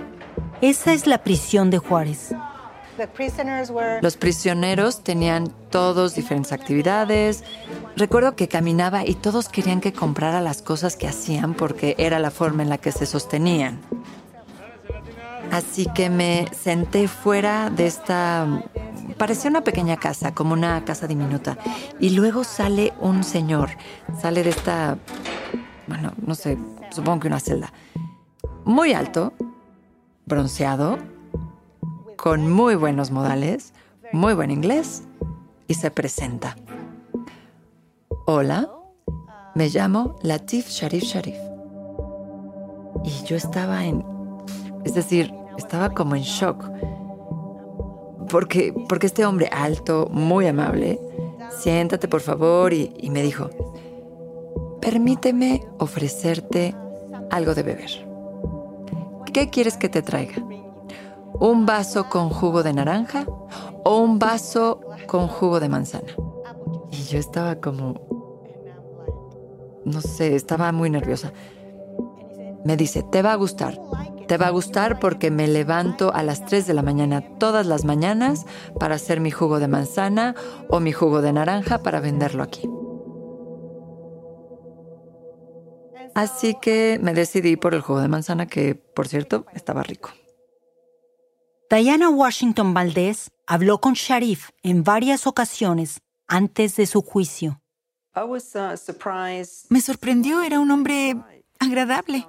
Esa 0.61 0.93
es 0.93 1.07
la 1.07 1.25
prisión 1.25 1.71
de 1.71 1.79
Juárez. 1.79 2.35
Los 4.03 4.17
prisioneros 4.17 5.03
tenían 5.03 5.49
todos 5.71 6.15
diferentes 6.15 6.53
actividades. 6.53 7.43
Recuerdo 7.97 8.37
que 8.37 8.49
caminaba 8.49 9.07
y 9.07 9.15
todos 9.15 9.49
querían 9.49 9.81
que 9.81 9.93
comprara 9.93 10.41
las 10.41 10.63
cosas 10.63 10.97
que 10.97 11.09
hacían 11.09 11.55
porque 11.55 11.95
era 11.99 12.19
la 12.19 12.31
forma 12.31 12.63
en 12.63 12.69
la 12.69 12.79
que 12.79 12.93
se 12.93 13.07
sostenían. 13.07 13.81
Así 15.53 15.87
que 15.95 16.09
me 16.09 16.49
senté 16.59 17.09
fuera 17.09 17.69
de 17.69 17.87
esta... 17.87 18.63
Parecía 19.19 19.51
una 19.51 19.63
pequeña 19.63 19.99
casa, 19.99 20.35
como 20.35 20.55
una 20.55 20.83
casa 20.87 21.07
diminuta. 21.07 21.59
Y 22.01 22.11
luego 22.11 22.43
sale 22.43 22.95
un 23.01 23.23
señor, 23.23 23.69
sale 24.19 24.45
de 24.45 24.49
esta... 24.49 24.97
Bueno, 25.87 26.15
no 26.27 26.35
sé, 26.35 26.57
supongo 26.91 27.21
que 27.21 27.29
una 27.29 27.39
celda. 27.39 27.71
Muy 28.65 28.95
alto, 28.95 29.35
bronceado, 30.25 30.97
con 32.17 32.51
muy 32.51 32.75
buenos 32.75 33.11
modales, 33.11 33.75
muy 34.11 34.33
buen 34.33 34.51
inglés 34.51 35.03
y 35.69 35.75
se 35.75 35.91
presenta. 35.91 36.57
Hola, 38.25 38.71
me 39.55 39.69
llamo 39.69 40.17
Latif 40.23 40.71
Sharif 40.71 41.05
Sharif. 41.05 41.37
Y 43.05 43.27
yo 43.27 43.37
estaba 43.37 43.85
en... 43.85 44.03
Es 44.85 44.95
decir, 44.95 45.42
estaba 45.57 45.91
como 45.91 46.15
en 46.15 46.23
shock. 46.23 46.71
Porque, 48.29 48.75
porque 48.89 49.07
este 49.07 49.27
hombre 49.27 49.49
alto, 49.53 50.09
muy 50.11 50.47
amable, 50.47 51.01
siéntate 51.51 52.09
por 52.09 52.21
favor 52.21 52.73
y, 52.73 52.95
y 52.99 53.11
me 53.11 53.23
dijo, 53.23 53.51
permíteme 54.81 55.63
ofrecerte 55.79 56.75
algo 57.31 57.55
de 57.55 57.63
beber. 57.63 57.91
¿Qué 59.33 59.49
quieres 59.49 59.77
que 59.77 59.89
te 59.89 60.03
traiga? 60.03 60.43
¿Un 61.41 61.65
vaso 61.65 62.09
con 62.11 62.29
jugo 62.29 62.63
de 62.63 62.75
naranja 62.75 63.27
o 63.85 63.99
un 63.99 64.19
vaso 64.19 64.81
con 65.07 65.29
jugo 65.29 65.59
de 65.59 65.69
manzana? 65.69 66.13
Y 66.91 67.03
yo 67.05 67.19
estaba 67.19 67.57
como, 67.57 67.95
no 69.85 70.01
sé, 70.03 70.37
estaba 70.37 70.71
muy 70.73 70.91
nerviosa. 70.91 71.33
Me 72.65 72.77
dice, 72.77 73.03
te 73.03 73.23
va 73.23 73.33
a 73.33 73.37
gustar. 73.37 73.81
Te 74.29 74.39
va 74.39 74.47
a 74.47 74.51
gustar 74.51 74.99
porque 74.99 75.31
me 75.31 75.49
levanto 75.49 76.15
a 76.15 76.23
las 76.23 76.45
3 76.47 76.67
de 76.67 76.75
la 76.75 76.83
mañana 76.83 77.21
todas 77.39 77.67
las 77.67 77.85
mañanas 77.85 78.47
para 78.79 78.95
hacer 78.95 79.21
mi 79.21 79.31
jugo 79.31 79.59
de 79.59 79.69
manzana 79.69 80.35
o 80.69 80.81
mi 80.81 80.93
jugo 80.93 81.23
de 81.23 81.33
naranja 81.33 81.83
para 81.83 82.01
venderlo 82.01 82.43
aquí. 82.43 82.69
Así 86.15 86.57
que 86.61 86.99
me 87.03 87.15
decidí 87.15 87.57
por 87.57 87.75
el 87.75 87.81
jugo 87.81 88.01
de 88.01 88.09
manzana 88.09 88.47
que, 88.47 88.75
por 88.75 89.09
cierto, 89.09 89.47
estaba 89.55 89.83
rico. 89.83 90.11
Diana 91.71 92.11
Washington 92.11 92.75
Valdez 92.75 93.31
habló 93.47 93.81
con 93.81 93.95
Sharif 93.95 94.51
en 94.63 94.85
varias 94.85 95.27
ocasiones 95.27 96.03
antes 96.27 96.77
de 96.77 96.87
su 96.87 97.01
juicio. 97.01 97.63
Me 99.71 99.81
sorprendió, 99.81 100.43
era 100.43 100.61
un 100.61 100.71
hombre 100.71 101.17
agradable. 101.59 102.27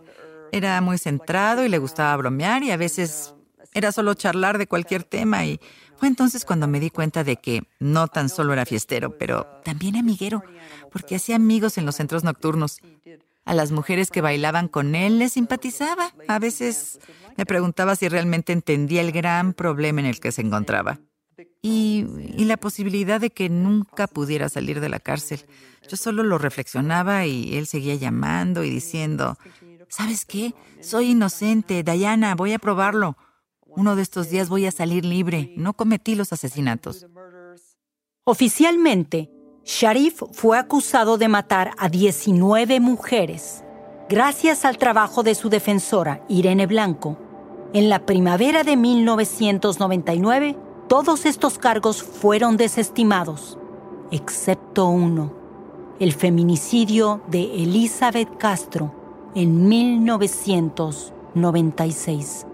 Era 0.54 0.80
muy 0.82 1.00
centrado 1.00 1.66
y 1.66 1.70
le 1.70 1.80
gustaba 1.80 2.16
bromear 2.16 2.62
y 2.64 2.70
a 2.70 2.78
veces 2.78 3.34
era 3.74 3.92
solo 3.92 4.14
charlar 4.14 4.60
de 4.60 4.68
cualquier 4.68 5.04
tema 5.04 5.44
y 5.46 5.60
fue 5.98 6.08
entonces 6.08 6.46
cuando 6.46 6.68
me 6.68 6.80
di 6.80 6.92
cuenta 6.92 7.24
de 7.24 7.38
que 7.38 7.64
no 7.80 8.08
tan 8.08 8.30
solo 8.30 8.54
era 8.54 8.66
fiestero, 8.66 9.18
pero 9.18 9.48
también 9.64 9.96
amiguero, 9.96 10.44
porque 10.92 11.16
hacía 11.16 11.38
amigos 11.38 11.78
en 11.78 11.86
los 11.86 11.96
centros 11.96 12.24
nocturnos. 12.24 12.80
A 13.46 13.54
las 13.54 13.72
mujeres 13.72 14.10
que 14.10 14.22
bailaban 14.22 14.68
con 14.68 14.96
él 14.96 15.20
les 15.20 15.34
simpatizaba. 15.34 16.14
A 16.28 16.40
veces 16.40 17.00
me 17.36 17.46
preguntaba 17.46 17.96
si 17.96 18.08
realmente 18.08 18.54
entendía 18.54 19.02
el 19.02 19.12
gran 19.12 19.54
problema 19.54 20.00
en 20.02 20.06
el 20.06 20.20
que 20.20 20.32
se 20.32 20.42
encontraba. 20.42 21.00
Y, 21.62 22.06
y, 22.38 22.46
la 22.46 22.58
posibilidad 22.58 23.20
de 23.20 23.32
que 23.32 23.50
nunca 23.50 24.08
pudiera 24.08 24.50
salir 24.50 24.80
de 24.82 24.90
la 24.90 25.00
cárcel. 25.00 25.46
Yo 25.90 25.98
solo 25.98 26.24
lo 26.24 26.38
reflexionaba 26.38 27.26
y 27.26 27.58
él 27.58 27.66
seguía 27.66 27.96
llamando 27.96 28.64
y 28.64 28.70
diciendo, 28.70 29.38
¿sabes 29.94 30.26
qué? 30.26 30.56
Soy 30.82 31.12
inocente, 31.12 31.84
Diana, 31.84 32.34
voy 32.36 32.54
a 32.54 32.60
probarlo. 32.60 33.16
Uno 33.66 33.96
de 33.96 34.02
estos 34.02 34.30
días 34.30 34.50
voy 34.50 34.66
a 34.66 34.72
salir 34.72 35.06
libre. 35.06 35.54
No 35.56 35.74
cometí 35.74 36.16
los 36.16 36.34
asesinatos. 36.34 37.06
Oficialmente, 38.24 39.30
Sharif 39.64 40.24
fue 40.32 40.58
acusado 40.58 41.18
de 41.18 41.28
matar 41.28 41.72
a 41.78 41.90
19 41.90 42.80
mujeres. 42.80 43.64
Gracias 44.10 44.66
al 44.66 44.78
trabajo 44.78 45.22
de 45.22 45.36
su 45.36 45.50
defensora, 45.50 46.26
Irene 46.28 46.66
Blanco, 46.66 47.18
en 47.74 47.90
la 47.90 48.06
primavera 48.06 48.64
de 48.64 48.78
1999, 48.78 50.58
todos 50.88 51.26
estos 51.26 51.58
cargos 51.58 52.04
fueron 52.04 52.58
desestimados, 52.58 53.58
excepto 54.12 54.88
uno, 54.88 55.34
el 56.00 56.14
feminicidio 56.14 57.24
de 57.28 57.64
Elizabeth 57.64 58.38
Castro 58.38 59.03
en 59.36 59.68
1996. 59.68 62.48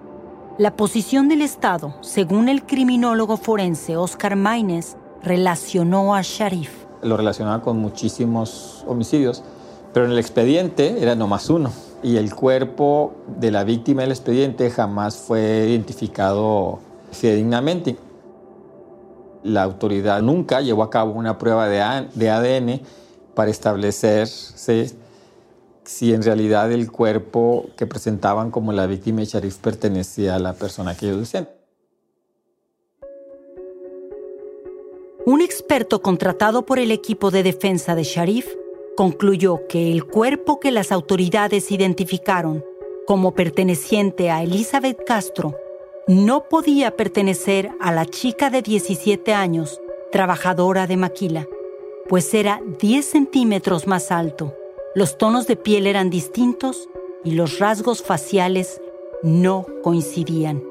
La 0.57 0.75
posición 0.75 1.29
del 1.29 1.41
Estado, 1.41 1.95
según 2.01 2.49
el 2.49 2.65
criminólogo 2.65 3.37
forense 3.37 3.95
Oscar 3.97 4.35
Maines, 4.35 4.97
relacionó 5.23 6.15
a 6.15 6.21
Sharif 6.21 6.89
lo 7.01 7.17
relacionaba 7.17 7.61
con 7.61 7.77
muchísimos 7.77 8.83
homicidios, 8.87 9.43
pero 9.93 10.05
en 10.05 10.11
el 10.11 10.19
expediente 10.19 11.01
era 11.01 11.15
nomás 11.15 11.49
uno. 11.49 11.71
Y 12.01 12.17
el 12.17 12.33
cuerpo 12.33 13.13
de 13.39 13.51
la 13.51 13.63
víctima 13.63 14.03
del 14.03 14.11
expediente 14.11 14.69
jamás 14.69 15.15
fue 15.15 15.67
identificado 15.69 16.79
fidedignamente. 17.11 17.97
La 19.43 19.63
autoridad 19.63 20.21
nunca 20.21 20.61
llevó 20.61 20.83
a 20.83 20.89
cabo 20.89 21.13
una 21.13 21.37
prueba 21.37 21.67
de 21.67 21.81
ADN 21.81 22.81
para 23.33 23.51
establecer 23.51 24.27
si 25.89 26.13
en 26.13 26.21
realidad 26.21 26.71
el 26.71 26.91
cuerpo 26.91 27.65
que 27.75 27.87
presentaban 27.87 28.51
como 28.51 28.71
la 28.71 28.85
víctima 28.85 29.21
de 29.21 29.25
Sharif 29.25 29.57
pertenecía 29.57 30.35
a 30.35 30.39
la 30.39 30.53
persona 30.53 30.95
que 30.95 31.07
ellos 31.07 31.21
decían. 31.21 31.49
Un 35.25 35.41
experto 35.41 36.03
contratado 36.03 36.63
por 36.63 36.77
el 36.77 36.91
equipo 36.91 37.31
de 37.31 37.41
defensa 37.41 37.95
de 37.95 38.03
Sharif 38.03 38.45
concluyó 38.95 39.65
que 39.67 39.91
el 39.91 40.05
cuerpo 40.05 40.59
que 40.59 40.69
las 40.69 40.91
autoridades 40.91 41.71
identificaron 41.71 42.63
como 43.07 43.33
perteneciente 43.33 44.29
a 44.29 44.43
Elizabeth 44.43 45.03
Castro 45.07 45.57
no 46.07 46.49
podía 46.49 46.95
pertenecer 46.95 47.71
a 47.81 47.91
la 47.91 48.05
chica 48.05 48.51
de 48.51 48.61
17 48.61 49.33
años, 49.33 49.81
trabajadora 50.11 50.85
de 50.85 50.97
maquila, 50.97 51.47
pues 52.07 52.31
era 52.35 52.61
10 52.79 53.03
centímetros 53.03 53.87
más 53.87 54.11
alto, 54.11 54.53
los 54.95 55.17
tonos 55.17 55.47
de 55.47 55.55
piel 55.55 55.87
eran 55.87 56.09
distintos 56.09 56.89
y 57.23 57.31
los 57.31 57.59
rasgos 57.59 58.01
faciales 58.01 58.81
no 59.23 59.65
coincidían. 59.83 60.63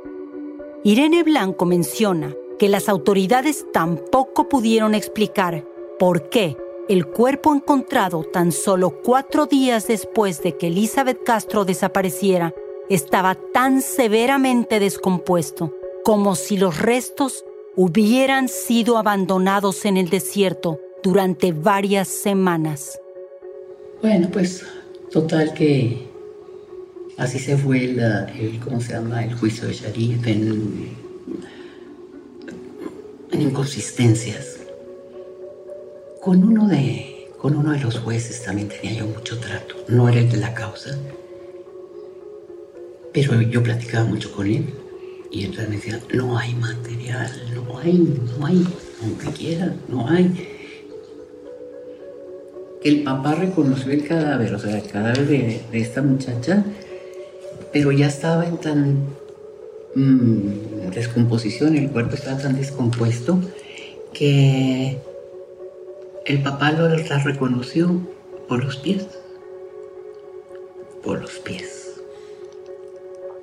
Irene 0.85 1.23
Blanco 1.23 1.67
menciona 1.67 2.35
que 2.59 2.69
las 2.69 2.89
autoridades 2.89 3.67
tampoco 3.73 4.49
pudieron 4.49 4.95
explicar 4.95 5.65
por 5.99 6.29
qué 6.29 6.57
el 6.89 7.07
cuerpo 7.07 7.55
encontrado 7.55 8.25
tan 8.25 8.51
solo 8.51 9.03
cuatro 9.03 9.47
días 9.47 9.87
después 9.87 10.43
de 10.43 10.57
que 10.57 10.69
Elizabeth 10.69 11.23
Castro 11.23 11.65
desapareciera 11.65 12.55
estaba 12.89 13.35
tan 13.35 13.83
severamente 13.83 14.81
descompuesto 14.81 15.75
como 16.05 16.35
si 16.35 16.57
los 16.57 16.81
restos 16.81 17.45
hubieran 17.77 18.49
sido 18.49 18.97
abandonados 18.97 19.85
en 19.85 19.99
el 19.99 20.09
desierto 20.09 20.81
durante 21.03 21.53
varias 21.53 22.09
semanas. 22.09 22.99
Bueno, 24.01 24.29
pues 24.33 24.65
total 25.11 25.55
que 25.55 26.07
así 27.17 27.39
se 27.39 27.57
fue 27.57 27.85
el, 27.85 28.61
¿cómo 28.63 28.81
se 28.81 28.93
llama? 28.93 29.25
el 29.25 29.35
juicio 29.35 29.67
de 29.67 29.75
Sharif 29.75 30.27
en 30.27 31.09
en 33.33 33.43
inconsistencias. 33.43 34.61
Con 36.23 36.43
uno 36.45 36.69
de, 36.69 37.29
con 37.39 37.57
uno 37.57 37.73
de 37.73 37.81
los 37.81 37.99
jueces 37.99 38.43
también 38.43 38.69
tenía 38.69 38.99
yo 38.99 39.07
mucho 39.07 39.39
trato. 39.39 39.77
No 39.89 40.09
era 40.09 40.21
el 40.21 40.31
de 40.31 40.39
la 40.39 40.55
causa, 40.55 40.99
pero 43.13 43.41
yo 43.41 43.63
platicaba 43.63 44.05
mucho 44.05 44.33
con 44.33 44.47
él 44.47 44.67
y 45.31 45.45
él 45.45 45.55
me 45.69 45.77
decía, 45.77 46.01
no 46.15 46.39
hay 46.39 46.55
material, 46.55 47.31
no 47.55 47.79
hay, 47.79 47.99
no 48.39 48.47
hay, 48.47 48.67
aunque 49.03 49.31
quiera, 49.31 49.75
no 49.89 50.09
hay. 50.09 50.58
El 52.85 53.03
papá 53.03 53.35
reconoció 53.35 53.93
el 53.93 54.07
cadáver, 54.07 54.55
o 54.55 54.59
sea, 54.59 54.79
el 54.79 54.88
cadáver 54.88 55.27
de, 55.27 55.61
de 55.71 55.81
esta 55.81 56.03
muchacha, 56.03 56.64
pero 57.73 57.93
ya 57.93 58.07
estaba 58.07 58.47
en 58.47 58.57
tan 58.59 58.99
mm, 59.95 60.91
descomposición, 60.95 61.77
el 61.77 61.91
cuerpo 61.91 62.14
estaba 62.14 62.38
tan 62.38 62.57
descompuesto 62.57 63.41
que 64.12 64.99
el 66.27 66.43
papá 66.43 66.73
lo 66.73 66.88
la 66.88 67.19
reconoció 67.19 68.01
por 68.49 68.64
los 68.64 68.77
pies. 68.77 69.07
Por 71.03 71.21
los 71.21 71.38
pies. 71.38 72.01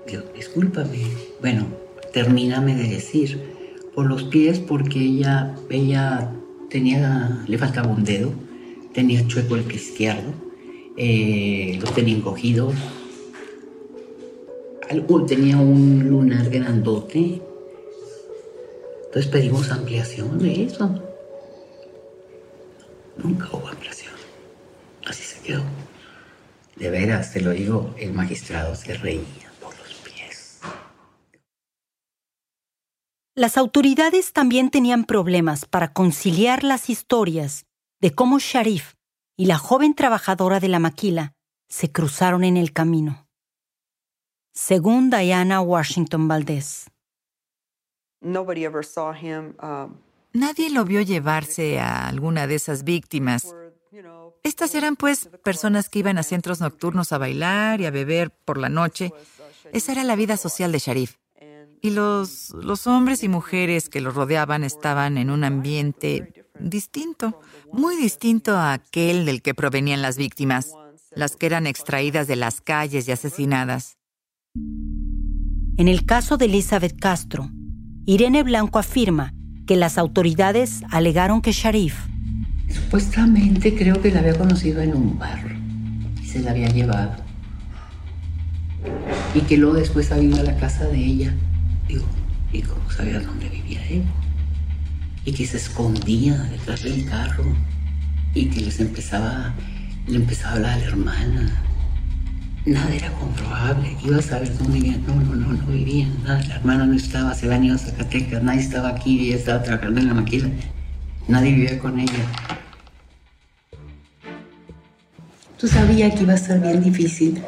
Dios, 0.07 0.23
discúlpame. 0.35 0.99
Bueno, 1.41 1.65
termíname 2.13 2.75
de 2.75 2.89
decir. 2.89 3.41
Por 3.93 4.07
los 4.07 4.23
pies 4.23 4.59
porque 4.59 4.99
ella, 4.99 5.55
ella 5.69 6.31
tenía, 6.69 7.43
le 7.47 7.57
faltaba 7.57 7.87
un 7.87 8.03
dedo, 8.03 8.33
tenía 8.95 9.27
chueco 9.27 9.55
el 9.55 9.65
pie 9.65 9.75
izquierdo, 9.75 10.33
eh, 10.95 11.77
lo 11.81 11.91
tenía 11.91 12.15
tenía 15.25 15.57
un 15.57 16.07
lunar 16.09 16.49
grandote. 16.49 17.41
Entonces 19.05 19.29
pedimos 19.29 19.69
ampliación 19.71 20.39
de 20.39 20.63
eso. 20.63 21.01
Nunca 23.17 23.49
hubo 23.51 23.67
ampliación. 23.67 24.13
Así 25.05 25.23
se 25.23 25.41
quedó. 25.41 25.63
De 26.77 26.89
veras, 26.89 27.33
te 27.33 27.41
lo 27.41 27.51
digo, 27.51 27.93
el 27.97 28.13
magistrado 28.13 28.75
se 28.75 28.93
reía 28.93 29.51
por 29.61 29.77
los 29.77 29.93
pies. 29.95 30.59
Las 33.33 33.57
autoridades 33.57 34.31
también 34.31 34.69
tenían 34.69 35.05
problemas 35.05 35.65
para 35.65 35.91
conciliar 35.91 36.63
las 36.63 36.89
historias 36.89 37.65
de 38.05 38.13
cómo 38.13 38.37
Sharif 38.37 38.93
y 39.35 39.47
la 39.47 39.57
joven 39.57 39.95
trabajadora 39.95 40.59
de 40.59 40.67
la 40.67 40.77
maquila 40.77 41.33
se 41.67 41.91
cruzaron 41.91 42.43
en 42.43 42.55
el 42.55 42.71
camino. 42.71 43.27
Según 44.53 45.09
Diana 45.09 45.59
Washington 45.59 46.27
Valdez. 46.27 46.85
Um, 48.21 49.95
Nadie 50.33 50.69
lo 50.69 50.85
vio 50.85 51.01
llevarse 51.01 51.79
a 51.79 52.07
alguna 52.07 52.45
de 52.45 52.53
esas 52.53 52.83
víctimas. 52.83 53.55
Estas 54.43 54.75
eran 54.75 54.97
pues 54.97 55.27
personas 55.43 55.89
que 55.89 55.97
iban 55.97 56.19
a 56.19 56.23
centros 56.23 56.61
nocturnos 56.61 57.11
a 57.11 57.17
bailar 57.17 57.81
y 57.81 57.87
a 57.87 57.91
beber 57.91 58.29
por 58.29 58.59
la 58.59 58.69
noche. 58.69 59.11
Esa 59.73 59.93
era 59.93 60.03
la 60.03 60.15
vida 60.15 60.37
social 60.37 60.71
de 60.71 60.77
Sharif. 60.77 61.15
Y 61.81 61.89
los, 61.89 62.51
los 62.51 62.85
hombres 62.85 63.23
y 63.23 63.29
mujeres 63.29 63.89
que 63.89 63.99
lo 63.99 64.11
rodeaban 64.11 64.63
estaban 64.63 65.17
en 65.17 65.31
un 65.31 65.43
ambiente 65.43 66.45
distinto, 66.59 67.41
muy 67.75 67.97
distinto 67.97 68.55
a 68.55 68.73
aquel 68.73 69.25
del 69.25 69.41
que 69.41 69.53
provenían 69.53 70.01
las 70.01 70.17
víctimas, 70.17 70.71
las 71.15 71.35
que 71.35 71.45
eran 71.45 71.67
extraídas 71.67 72.27
de 72.27 72.35
las 72.35 72.61
calles 72.61 73.07
y 73.07 73.11
asesinadas. 73.11 73.97
En 75.77 75.87
el 75.87 76.05
caso 76.05 76.37
de 76.37 76.45
Elizabeth 76.45 76.97
Castro, 76.97 77.51
Irene 78.05 78.43
Blanco 78.43 78.79
afirma 78.79 79.33
que 79.67 79.75
las 79.75 79.97
autoridades 79.97 80.83
alegaron 80.89 81.41
que 81.41 81.51
Sharif 81.51 81.95
Supuestamente 82.69 83.75
creo 83.75 84.01
que 84.01 84.11
la 84.11 84.19
había 84.19 84.37
conocido 84.37 84.81
en 84.81 84.95
un 84.95 85.19
bar 85.19 85.39
y 86.21 86.25
se 86.25 86.39
la 86.39 86.51
había 86.51 86.69
llevado. 86.69 87.13
Y 89.33 89.41
que 89.41 89.57
luego 89.57 89.75
después 89.75 90.11
había 90.11 90.29
ido 90.29 90.39
a 90.39 90.43
la 90.43 90.57
casa 90.57 90.85
de 90.85 90.97
ella. 90.97 91.33
Digo, 91.87 92.05
¿y 92.51 92.61
cómo 92.61 92.89
sabía 92.89 93.19
dónde 93.19 93.49
vivía 93.49 93.85
él? 93.87 94.03
Y 95.25 95.33
que 95.33 95.45
se 95.45 95.57
escondía 95.57 96.35
detrás 96.35 96.83
del 96.83 97.05
carro 97.05 97.45
y 98.33 98.45
que 98.45 98.61
les 98.61 98.79
empezaba, 98.79 99.53
le 100.07 100.17
empezaba 100.17 100.51
a 100.51 100.55
hablar 100.55 100.73
a 100.73 100.77
la 100.77 100.85
hermana. 100.85 101.61
Nada 102.65 102.93
era 102.93 103.11
comprobable. 103.11 103.95
Iba 104.03 104.17
a 104.17 104.21
saber 104.21 104.57
dónde 104.57 104.79
vivía. 104.79 104.97
No, 105.07 105.15
no, 105.15 105.35
no, 105.35 105.53
no 105.53 105.67
vivían 105.67 106.23
nada. 106.23 106.43
La 106.47 106.55
hermana 106.55 106.85
no 106.85 106.95
estaba, 106.95 107.33
se 107.33 107.51
habían 107.51 107.75
a 107.75 107.77
Zacatecas, 107.77 108.43
nadie 108.43 108.61
estaba 108.61 108.89
aquí, 108.89 109.27
ella 109.27 109.37
estaba 109.37 109.63
trabajando 109.63 109.99
en 109.99 110.07
la 110.07 110.13
maquila. 110.13 110.49
Nadie 111.27 111.53
vivía 111.53 111.79
con 111.79 111.99
ella. 111.99 112.13
Tú 115.59 115.67
sabías 115.67 116.13
que 116.13 116.23
iba 116.23 116.33
a 116.33 116.35
estar 116.35 116.59
bien 116.59 116.83
difícil 116.83 117.41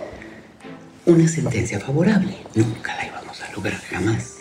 una 1.06 1.28
sentencia 1.28 1.80
favorable. 1.80 2.38
Nunca 2.56 2.96
la 2.96 3.08
íbamos 3.08 3.42
a 3.42 3.52
lograr 3.54 3.80
jamás. 3.82 4.37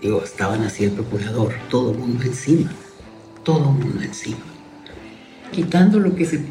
Digo, 0.00 0.22
estaban 0.22 0.62
así 0.62 0.84
el 0.84 0.92
procurador, 0.92 1.54
todo 1.68 1.92
el 1.92 1.98
mundo 1.98 2.24
encima, 2.24 2.70
todo 3.44 3.70
el 3.70 3.84
mundo 3.84 4.02
encima. 4.02 4.40
Quitando 5.52 5.98
lo 5.98 6.14
que 6.14 6.44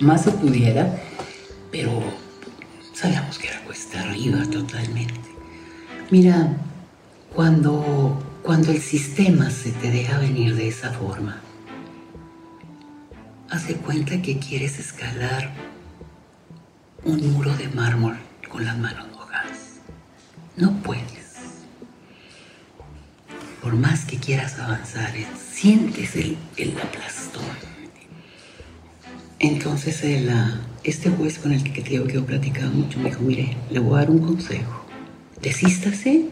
más 0.00 0.24
se 0.24 0.30
pudiera, 0.32 1.00
pero 1.72 2.02
sabíamos 2.92 3.38
que 3.38 3.48
era 3.48 3.60
cuesta 3.64 4.02
arriba 4.02 4.44
totalmente. 4.50 5.30
Mira, 6.10 6.56
cuando, 7.34 8.18
cuando 8.42 8.70
el 8.70 8.80
sistema 8.80 9.50
se 9.50 9.72
te 9.72 9.90
deja 9.90 10.18
venir 10.18 10.54
de 10.54 10.68
esa 10.68 10.90
forma, 10.90 11.40
Hace 13.50 13.74
cuenta 13.74 14.22
que 14.22 14.38
quieres 14.38 14.78
escalar 14.78 15.50
un 17.02 17.32
muro 17.32 17.52
de 17.56 17.68
mármol 17.68 18.16
con 18.48 18.64
las 18.64 18.78
manos 18.78 19.08
mojadas. 19.12 19.80
No 20.56 20.72
puedes. 20.84 21.19
Por 23.62 23.74
más 23.74 24.04
que 24.06 24.16
quieras 24.16 24.58
avanzar, 24.58 25.12
sientes 25.52 26.16
el, 26.16 26.36
aplastón. 26.82 27.44
Entonces 29.38 30.02
el, 30.02 30.30
este 30.82 31.10
juez 31.10 31.38
con 31.38 31.52
el 31.52 31.62
que 31.62 31.82
te 31.82 31.90
digo 31.90 32.06
que 32.06 32.14
yo 32.14 32.24
platicaba 32.24 32.70
mucho 32.70 32.98
me 32.98 33.10
dijo, 33.10 33.20
mire, 33.22 33.56
le 33.70 33.80
voy 33.80 33.96
a 33.96 33.98
dar 34.00 34.10
un 34.10 34.20
consejo. 34.20 34.84
Desístase, 35.42 36.26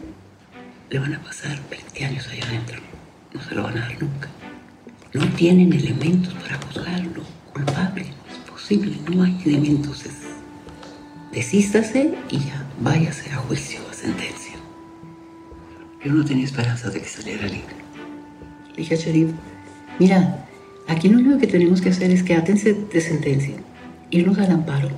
le 0.89 0.99
van 0.99 1.13
a 1.13 1.21
pasar 1.21 1.59
20 1.69 2.05
años 2.05 2.27
allá 2.27 2.45
adentro. 2.45 2.81
No 3.33 3.43
se 3.43 3.55
lo 3.55 3.63
van 3.63 3.77
a 3.77 3.81
dar 3.81 4.01
nunca. 4.01 4.27
No 5.13 5.27
tienen 5.33 5.71
elementos 5.73 6.33
para 6.33 6.59
juzgarlo 6.61 7.23
culpable. 7.53 8.05
No 8.27 8.33
es 8.33 8.49
posible, 8.49 8.97
no 9.13 9.23
hay 9.23 9.39
elementos. 9.45 10.03
Desístase 11.31 12.15
y 12.29 12.39
ya 12.39 12.65
váyase 12.79 13.31
a 13.31 13.37
juicio, 13.37 13.79
a 13.89 13.93
sentencia. 13.93 14.48
Yo 16.03 16.13
no 16.13 16.23
tenía 16.23 16.45
esperanza 16.45 16.89
de 16.89 17.01
que 17.01 17.07
saliera 17.07 17.43
libre. 17.43 17.75
Le 18.71 18.77
dije 18.77 18.95
a 18.95 18.97
Sharif, 18.97 19.31
mira, 19.99 20.45
aquí 20.87 21.09
lo 21.09 21.19
único 21.19 21.37
que 21.39 21.47
tenemos 21.47 21.81
que 21.81 21.89
hacer 21.89 22.11
es 22.11 22.23
que 22.23 22.35
atense 22.35 22.73
de 22.73 23.01
sentencia, 23.01 23.55
irnos 24.09 24.37
al 24.37 24.51
amparo. 24.51 24.89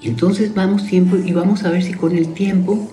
Y 0.00 0.08
entonces 0.08 0.54
vamos 0.54 0.86
tiempo 0.86 1.16
y 1.16 1.32
vamos 1.32 1.64
a 1.64 1.70
ver 1.70 1.82
si 1.82 1.94
con 1.94 2.16
el 2.16 2.32
tiempo 2.34 2.90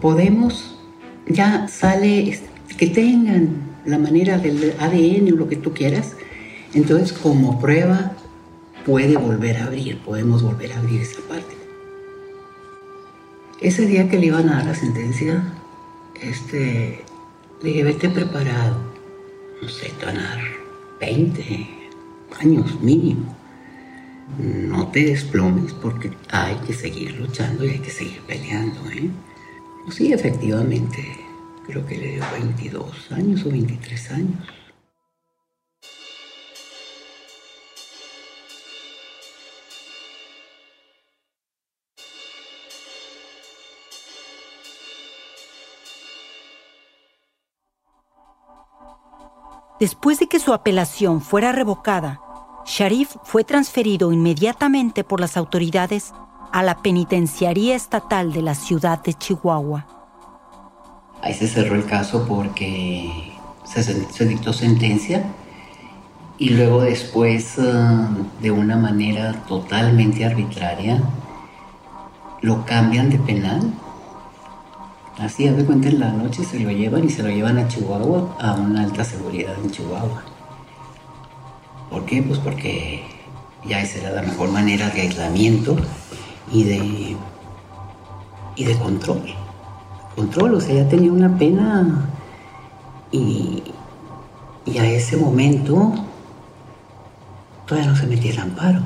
podemos, 0.00 0.78
ya 1.26 1.66
sale, 1.68 2.40
que 2.76 2.86
tengan 2.86 3.70
la 3.84 3.98
manera 3.98 4.38
del 4.38 4.74
ADN 4.78 5.32
o 5.32 5.36
lo 5.36 5.48
que 5.48 5.56
tú 5.56 5.72
quieras, 5.72 6.14
entonces 6.74 7.12
como 7.12 7.60
prueba 7.60 8.12
puede 8.86 9.16
volver 9.16 9.56
a 9.56 9.64
abrir, 9.64 9.98
podemos 9.98 10.42
volver 10.42 10.72
a 10.72 10.78
abrir 10.78 11.00
esa 11.00 11.20
parte. 11.28 11.59
Ese 13.60 13.86
día 13.86 14.08
que 14.08 14.18
le 14.18 14.26
iban 14.26 14.48
a 14.48 14.56
dar 14.56 14.66
la 14.66 14.74
sentencia, 14.74 15.44
este, 16.22 17.04
le 17.62 17.68
dije, 17.68 17.84
vete 17.84 18.08
preparado, 18.08 18.78
no 19.60 19.68
sé, 19.68 19.92
te 19.98 20.06
van 20.06 20.16
a 20.16 20.22
dar 20.22 20.40
20 20.98 21.68
años 22.40 22.80
mínimo. 22.80 23.36
No 24.38 24.88
te 24.88 25.04
desplomes 25.04 25.74
porque 25.74 26.10
hay 26.30 26.54
que 26.66 26.72
seguir 26.72 27.12
luchando 27.20 27.66
y 27.66 27.70
hay 27.70 27.78
que 27.80 27.90
seguir 27.90 28.20
peleando. 28.26 28.80
¿eh? 28.92 29.10
Sí, 29.90 30.10
efectivamente, 30.10 31.04
creo 31.66 31.84
que 31.84 31.98
le 31.98 32.12
dio 32.12 32.24
22 32.32 33.12
años 33.12 33.44
o 33.44 33.50
23 33.50 34.10
años. 34.12 34.59
Después 49.80 50.18
de 50.18 50.28
que 50.28 50.38
su 50.38 50.52
apelación 50.52 51.22
fuera 51.22 51.52
revocada, 51.52 52.20
Sharif 52.66 53.16
fue 53.24 53.44
transferido 53.44 54.12
inmediatamente 54.12 55.04
por 55.04 55.20
las 55.20 55.38
autoridades 55.38 56.12
a 56.52 56.62
la 56.62 56.82
penitenciaría 56.82 57.74
estatal 57.74 58.30
de 58.30 58.42
la 58.42 58.54
ciudad 58.54 59.02
de 59.02 59.14
Chihuahua. 59.14 59.86
Ahí 61.22 61.32
se 61.32 61.48
cerró 61.48 61.76
el 61.76 61.86
caso 61.86 62.26
porque 62.28 63.32
se, 63.64 64.26
dictó 64.26 64.52
sentencia 64.52 65.24
y 66.36 66.50
luego 66.50 66.82
después, 66.82 67.58
eh, 67.58 67.62
de 68.40 68.50
una 68.50 68.76
manera 68.76 69.32
totalmente 69.48 70.26
arbitraria, 70.26 71.00
lo 72.42 72.66
cambian 72.66 73.08
de 73.08 73.18
penal. 73.18 73.72
Así, 75.20 75.46
a 75.46 75.52
de 75.52 75.66
cuenta, 75.66 75.88
en 75.88 76.00
la 76.00 76.12
noche 76.12 76.44
se 76.44 76.58
lo 76.58 76.70
llevan 76.70 77.04
y 77.04 77.10
se 77.10 77.22
lo 77.22 77.28
llevan 77.28 77.58
a 77.58 77.68
Chihuahua, 77.68 78.36
a 78.40 78.54
una 78.54 78.84
alta 78.84 79.04
seguridad 79.04 79.54
en 79.62 79.70
Chihuahua. 79.70 80.22
¿Por 81.90 82.06
qué? 82.06 82.22
Pues 82.22 82.38
porque 82.38 83.02
ya 83.66 83.82
esa 83.82 83.98
era 83.98 84.12
la 84.12 84.22
mejor 84.22 84.50
manera 84.50 84.88
de 84.88 85.02
aislamiento 85.02 85.76
y 86.50 86.64
de 86.64 87.16
y 88.56 88.64
de 88.64 88.78
control. 88.78 89.34
Control, 90.16 90.54
o 90.54 90.60
sea, 90.60 90.72
ella 90.72 90.88
tenía 90.88 91.12
una 91.12 91.36
pena 91.36 92.08
y, 93.12 93.62
y 94.64 94.78
a 94.78 94.86
ese 94.86 95.18
momento 95.18 95.92
todavía 97.66 97.90
no 97.90 97.96
se 97.96 98.06
metía 98.06 98.32
el 98.32 98.40
amparo. 98.40 98.80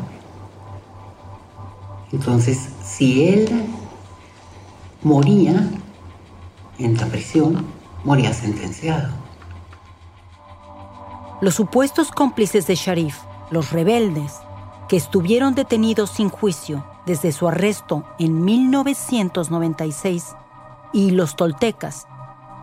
Entonces, 2.11 2.71
si 2.83 3.29
él 3.29 3.49
moría 5.03 5.71
en 6.79 6.97
la 6.97 7.07
prisión, 7.07 7.67
moría 8.05 8.33
sentenciado. 8.33 9.13
Los 11.41 11.55
supuestos 11.55 12.11
cómplices 12.11 12.67
de 12.67 12.75
Sharif, 12.75 13.19
los 13.51 13.71
rebeldes, 13.73 14.33
que 14.89 14.97
estuvieron 14.97 15.55
detenidos 15.55 16.11
sin 16.11 16.29
juicio 16.29 16.85
desde 17.07 17.33
su 17.33 17.49
arresto 17.49 18.05
en 18.19 18.45
1996, 18.45 20.37
y 20.93 21.11
los 21.11 21.37
toltecas, 21.37 22.07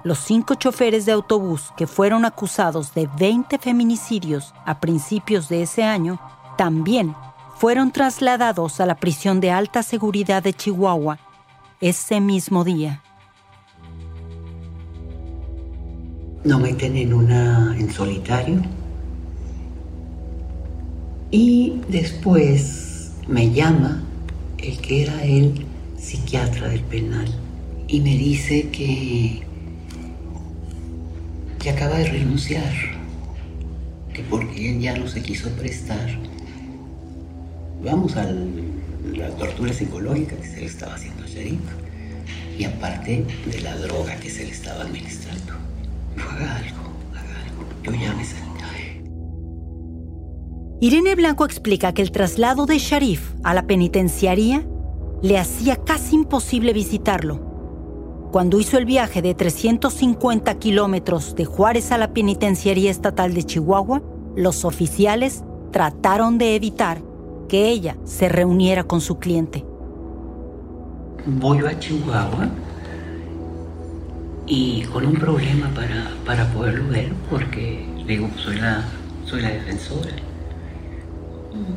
los 0.03 0.17
cinco 0.17 0.55
choferes 0.55 1.05
de 1.05 1.11
autobús 1.11 1.71
que 1.75 1.85
fueron 1.85 2.25
acusados 2.25 2.93
de 2.93 3.07
20 3.19 3.59
feminicidios 3.59 4.53
a 4.65 4.79
principios 4.79 5.49
de 5.49 5.63
ese 5.63 5.83
año, 5.83 6.19
también 6.57 7.15
fueron 7.57 7.91
trasladados 7.91 8.79
a 8.79 8.85
la 8.85 8.95
prisión 8.95 9.39
de 9.39 9.51
alta 9.51 9.83
seguridad 9.83 10.41
de 10.41 10.53
Chihuahua 10.53 11.19
ese 11.81 12.19
mismo 12.19 12.63
día. 12.63 13.03
No 16.43 16.59
meten 16.59 16.97
en 16.97 17.13
una 17.13 17.75
en 17.77 17.91
solitario. 17.91 18.61
Y 21.29 21.81
después 21.87 23.11
me 23.27 23.51
llama 23.51 24.03
el 24.57 24.77
que 24.79 25.03
era 25.03 25.23
el 25.23 25.65
psiquiatra 25.97 26.69
del 26.69 26.81
penal 26.81 27.27
y 27.87 28.01
me 28.01 28.17
dice 28.17 28.69
que 28.69 29.43
que 31.61 31.69
acaba 31.69 31.95
de 31.99 32.05
renunciar, 32.05 32.73
que 34.15 34.23
porque 34.23 34.71
él 34.71 34.81
ya 34.81 34.97
no 34.97 35.07
se 35.07 35.21
quiso 35.21 35.47
prestar, 35.51 36.09
vamos 37.83 38.17
a 38.17 38.25
la 39.13 39.29
tortura 39.37 39.71
psicológica 39.71 40.35
que 40.37 40.47
se 40.47 40.61
le 40.61 40.65
estaba 40.65 40.95
haciendo 40.95 41.23
a 41.23 42.57
y 42.57 42.63
aparte 42.63 43.25
de 43.45 43.61
la 43.61 43.77
droga 43.77 44.15
que 44.15 44.31
se 44.31 44.43
le 44.43 44.51
estaba 44.51 44.81
administrando. 44.81 45.70
Haga 46.17 46.57
algo, 46.57 46.81
haga 47.11 47.35
algo, 47.45 47.65
yo 47.83 47.91
ya 47.93 48.13
me 48.13 48.25
salí. 48.25 48.41
Irene 50.83 51.13
Blanco 51.15 51.45
explica 51.45 51.93
que 51.93 52.01
el 52.01 52.11
traslado 52.11 52.65
de 52.65 52.79
Sharif 52.79 53.33
a 53.43 53.53
la 53.53 53.67
penitenciaría 53.67 54.65
le 55.21 55.37
hacía 55.37 55.75
casi 55.75 56.15
imposible 56.15 56.73
visitarlo 56.73 57.51
cuando 58.31 58.61
hizo 58.61 58.77
el 58.77 58.85
viaje 58.85 59.21
de 59.21 59.35
350 59.35 60.57
kilómetros 60.57 61.35
de 61.35 61.43
Juárez 61.43 61.91
a 61.91 61.97
la 61.97 62.13
Penitenciaría 62.13 62.89
Estatal 62.89 63.33
de 63.33 63.43
Chihuahua, 63.43 64.01
los 64.37 64.63
oficiales 64.63 65.43
trataron 65.71 66.37
de 66.37 66.55
evitar 66.55 67.01
que 67.49 67.67
ella 67.67 67.97
se 68.05 68.29
reuniera 68.29 68.85
con 68.85 69.01
su 69.01 69.19
cliente. 69.19 69.65
Voy 71.25 71.59
a 71.65 71.77
Chihuahua 71.77 72.49
y 74.53 74.83
con 74.83 75.05
un 75.05 75.13
problema 75.13 75.69
para, 75.69 76.11
para 76.25 76.45
poderlo 76.51 76.85
ver 76.89 77.13
porque 77.29 77.85
digo, 78.05 78.29
soy 78.35 78.57
la, 78.57 78.83
soy 79.25 79.41
la 79.43 79.49
defensora. 79.49 80.11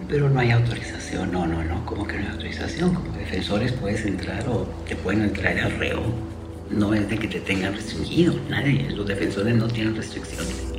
Pero 0.08 0.28
no 0.28 0.40
hay 0.40 0.50
autorización, 0.50 1.30
no, 1.30 1.46
no, 1.46 1.62
no, 1.62 1.86
¿cómo 1.86 2.04
que 2.04 2.14
no 2.14 2.24
hay 2.24 2.32
autorización? 2.32 2.92
Como 2.92 3.16
defensores 3.16 3.70
puedes 3.70 4.04
entrar 4.04 4.48
o 4.48 4.66
te 4.88 4.96
pueden 4.96 5.22
entrar 5.22 5.56
al 5.56 5.70
reo 5.78 6.02
no 6.68 6.92
es 6.94 7.08
de 7.08 7.16
que 7.16 7.28
te 7.28 7.38
tengan 7.38 7.74
restringido, 7.74 8.34
nadie, 8.48 8.90
los 8.90 9.06
defensores 9.06 9.54
no 9.54 9.68
tienen 9.68 9.94
restricciones. 9.94 10.74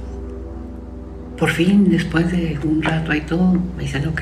Por 1.37 1.49
fin, 1.49 1.89
después 1.89 2.29
de 2.29 2.59
un 2.65 2.83
rato 2.83 3.13
ahí 3.13 3.21
todo, 3.21 3.53
me 3.77 3.83
dicen, 3.83 4.05
ok, 4.05 4.21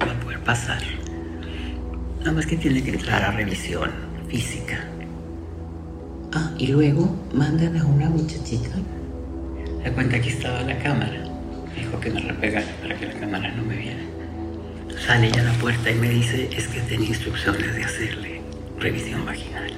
va 0.00 0.12
a 0.12 0.20
poder 0.20 0.40
pasar. 0.44 0.80
Nada 2.20 2.32
más 2.32 2.46
que 2.46 2.56
tiene 2.56 2.82
que 2.82 2.92
entrar 2.92 3.22
a 3.22 3.32
revisión 3.32 3.90
física. 4.28 4.89
Ah, 6.32 6.52
y 6.58 6.68
luego 6.68 7.16
mandan 7.34 7.76
a 7.76 7.84
una 7.84 8.08
muchachita. 8.08 8.70
La 9.84 9.92
cuenta 9.92 10.20
que 10.20 10.30
estaba 10.30 10.62
la 10.62 10.78
cámara. 10.78 11.24
Dijo 11.76 11.98
que 12.00 12.10
me 12.10 12.20
repegara 12.20 12.66
para 12.80 12.98
que 12.98 13.06
la 13.06 13.14
cámara 13.14 13.52
no 13.56 13.64
me 13.64 13.76
viera. 13.76 14.00
Sale 15.06 15.28
ella 15.28 15.40
a 15.40 15.44
la 15.44 15.52
puerta 15.54 15.90
y 15.90 15.94
me 15.94 16.10
dice, 16.10 16.48
es 16.56 16.68
que 16.68 16.80
tenía 16.80 17.08
instrucciones 17.08 17.74
de 17.74 17.84
hacerle 17.84 18.40
revisión 18.78 19.24
vaginal. 19.24 19.72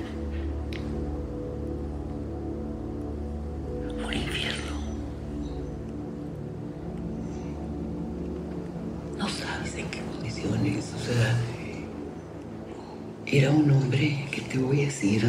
era 13.32 13.50
un 13.50 13.70
hombre 13.70 14.26
que 14.30 14.42
te 14.42 14.58
voy 14.58 14.82
a 14.82 14.84
decir 14.84 15.26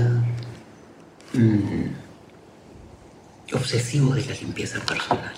mm, 1.33 1.93
obsesivo 3.53 4.13
de 4.13 4.25
la 4.25 4.33
limpieza 4.35 4.79
personal. 4.79 5.33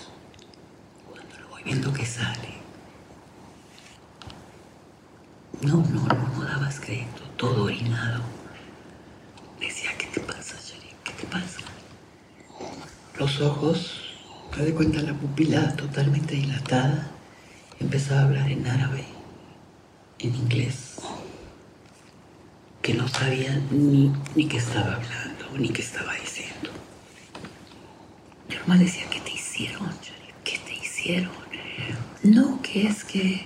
Cuando 1.09 1.39
lo 1.39 1.49
voy 1.49 1.63
viendo 1.63 1.91
que 1.93 2.05
sale. 2.05 2.55
No, 5.61 5.77
no, 5.77 6.07
no, 6.07 6.27
no 6.35 6.43
dabas 6.43 6.79
crédito, 6.79 7.23
todo 7.37 7.63
orinado. 7.65 8.21
Decía, 9.59 9.91
¿qué 9.97 10.07
te 10.07 10.19
pasa, 10.19 10.55
Sherry? 10.63 10.89
¿Qué 11.03 11.13
te 11.13 11.27
pasa? 11.27 11.61
Los 13.17 13.41
ojos, 13.41 14.01
te 14.53 14.63
de 14.63 14.73
cuenta 14.73 15.01
la 15.01 15.13
pupila 15.13 15.75
totalmente 15.75 16.35
dilatada. 16.35 17.11
Empezaba 17.79 18.21
a 18.21 18.23
hablar 18.25 18.51
en 18.51 18.67
árabe, 18.67 19.05
en 20.19 20.35
inglés 20.35 20.95
que 22.85 22.93
no 22.93 23.07
sabía 23.07 23.59
ni, 23.71 24.13
ni 24.35 24.47
qué 24.47 24.57
estaba 24.57 24.93
hablando, 24.97 25.24
ni 25.57 25.69
qué 25.69 25.81
estaba 25.81 26.13
diciendo. 26.13 26.69
Yo 28.49 28.59
nomás 28.61 28.79
decía, 28.79 29.03
¿qué 29.09 29.19
te 29.21 29.31
hicieron, 29.31 29.89
¿Qué 30.43 30.57
te 30.59 30.73
hicieron? 30.73 31.31
No, 32.23 32.61
que 32.61 32.87
es 32.87 33.03
que 33.03 33.45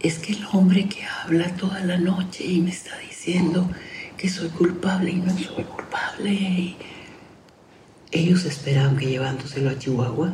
es 0.00 0.18
que 0.18 0.32
el 0.34 0.44
hombre 0.52 0.86
que 0.86 1.04
habla 1.04 1.48
toda 1.56 1.80
la 1.80 1.96
noche 1.96 2.44
y 2.44 2.60
me 2.60 2.70
está 2.70 2.98
diciendo 2.98 3.70
que 4.18 4.28
soy 4.28 4.50
culpable 4.50 5.10
y 5.12 5.16
no 5.16 5.36
soy 5.38 5.64
culpable. 5.64 6.76
ellos 8.10 8.44
esperaban 8.44 8.96
que 8.96 9.06
llevándoselo 9.06 9.70
a 9.70 9.78
Chihuahua, 9.78 10.32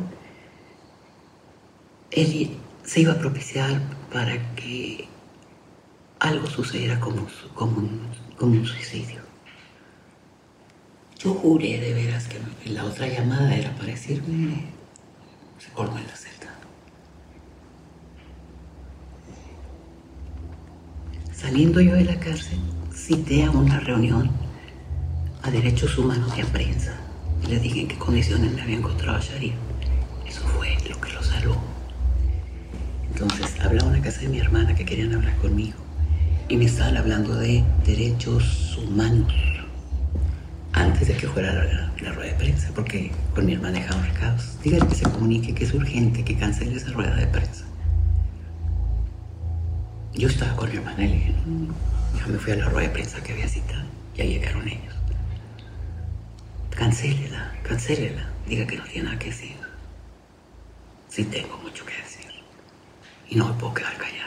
él 2.11 2.57
se 2.83 3.01
iba 3.01 3.13
a 3.13 3.19
propiciar 3.19 3.81
para 4.11 4.55
que 4.55 5.07
algo 6.19 6.47
sucediera 6.47 6.99
como, 6.99 7.25
como, 7.55 7.89
como 8.37 8.51
un 8.51 8.65
suicidio. 8.65 9.30
Yo 11.23 11.35
juré 11.35 11.79
de 11.79 11.93
veras 11.93 12.27
que 12.27 12.69
la 12.71 12.83
otra 12.83 13.07
llamada 13.07 13.55
era 13.55 13.75
para 13.75 13.89
decirme, 13.89 14.65
se 15.59 15.69
colgó 15.69 15.95
en 15.95 16.07
la 16.07 16.15
celda. 16.15 16.49
Saliendo 21.31 21.79
yo 21.79 21.93
de 21.93 22.05
la 22.05 22.19
cárcel, 22.19 22.57
cité 22.91 23.43
a 23.43 23.51
una 23.51 23.79
reunión 23.81 24.31
a 25.43 25.51
derechos 25.51 25.95
humanos 25.99 26.33
y 26.35 26.41
a 26.41 26.45
prensa. 26.45 26.99
Y 27.43 27.47
les 27.47 27.61
dije 27.61 27.81
en 27.81 27.87
qué 27.87 27.97
condiciones 27.99 28.51
me 28.53 28.61
había 28.63 28.77
encontrado 28.77 29.19
a 29.19 29.21
Sharif. 29.21 29.53
Eso 30.25 30.41
fue 30.47 30.75
lo 30.89 30.99
que 30.99 31.13
lo 31.13 31.21
salvó. 31.21 31.61
Entonces, 33.11 33.59
hablaba 33.59 33.91
una 33.91 34.01
casa 34.01 34.21
de 34.21 34.29
mi 34.29 34.39
hermana 34.39 34.73
que 34.73 34.85
querían 34.85 35.13
hablar 35.13 35.37
conmigo 35.37 35.77
y 36.49 36.57
me 36.57 36.65
estaban 36.65 36.97
hablando 36.97 37.35
de 37.35 37.63
derechos 37.85 38.75
humanos 38.77 39.50
antes 40.81 41.07
de 41.07 41.15
que 41.15 41.27
fuera 41.27 41.53
la, 41.53 42.13
rueda 42.13 42.31
de 42.31 42.33
prensa, 42.33 42.69
porque 42.73 43.11
con 43.35 43.45
mi 43.45 43.53
hermana 43.53 43.79
dejaron 43.79 44.03
recados. 44.03 44.57
Dígale 44.63 44.87
que 44.87 44.95
se 44.95 45.03
comunique, 45.03 45.53
que 45.53 45.63
es 45.63 45.73
urgente, 45.73 46.23
que 46.23 46.35
cancele 46.35 46.75
esa 46.75 46.91
rueda 46.91 47.15
de 47.15 47.27
prensa. 47.27 47.65
Yo 50.13 50.27
estaba 50.27 50.55
con 50.55 50.69
mi 50.69 50.77
hermana 50.77 51.03
y 51.03 51.07
le 51.07 51.13
dije, 51.13 51.35
yo 52.19 52.27
me 52.27 52.37
fui 52.37 52.53
a 52.53 52.55
la 52.57 52.65
rueda 52.65 52.87
de 52.87 52.93
prensa 52.93 53.21
que 53.21 53.33
había 53.33 53.47
citado, 53.47 53.83
ya 54.15 54.25
llegaron 54.25 54.67
ellos. 54.67 54.95
Cancélela, 56.71 57.53
cancélela, 57.63 58.29
diga 58.47 58.65
que 58.65 58.77
no 58.77 58.83
tiene 58.85 59.05
nada 59.05 59.19
que 59.19 59.27
decir. 59.27 59.55
Sí 61.09 61.23
tengo 61.25 61.57
mucho 61.57 61.85
que 61.85 61.93
decir 61.93 62.31
y 63.29 63.35
no 63.35 63.47
me 63.47 63.53
puedo 63.53 63.73
quedar 63.73 63.95
callada. 63.97 64.20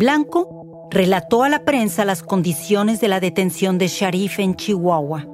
Blanco 0.00 0.88
relató 0.90 1.42
a 1.42 1.50
la 1.50 1.66
prensa 1.66 2.06
las 2.06 2.22
condiciones 2.22 3.02
de 3.02 3.08
la 3.08 3.20
detención 3.20 3.76
de 3.76 3.86
Sharif 3.86 4.38
en 4.38 4.54
Chihuahua. 4.54 5.26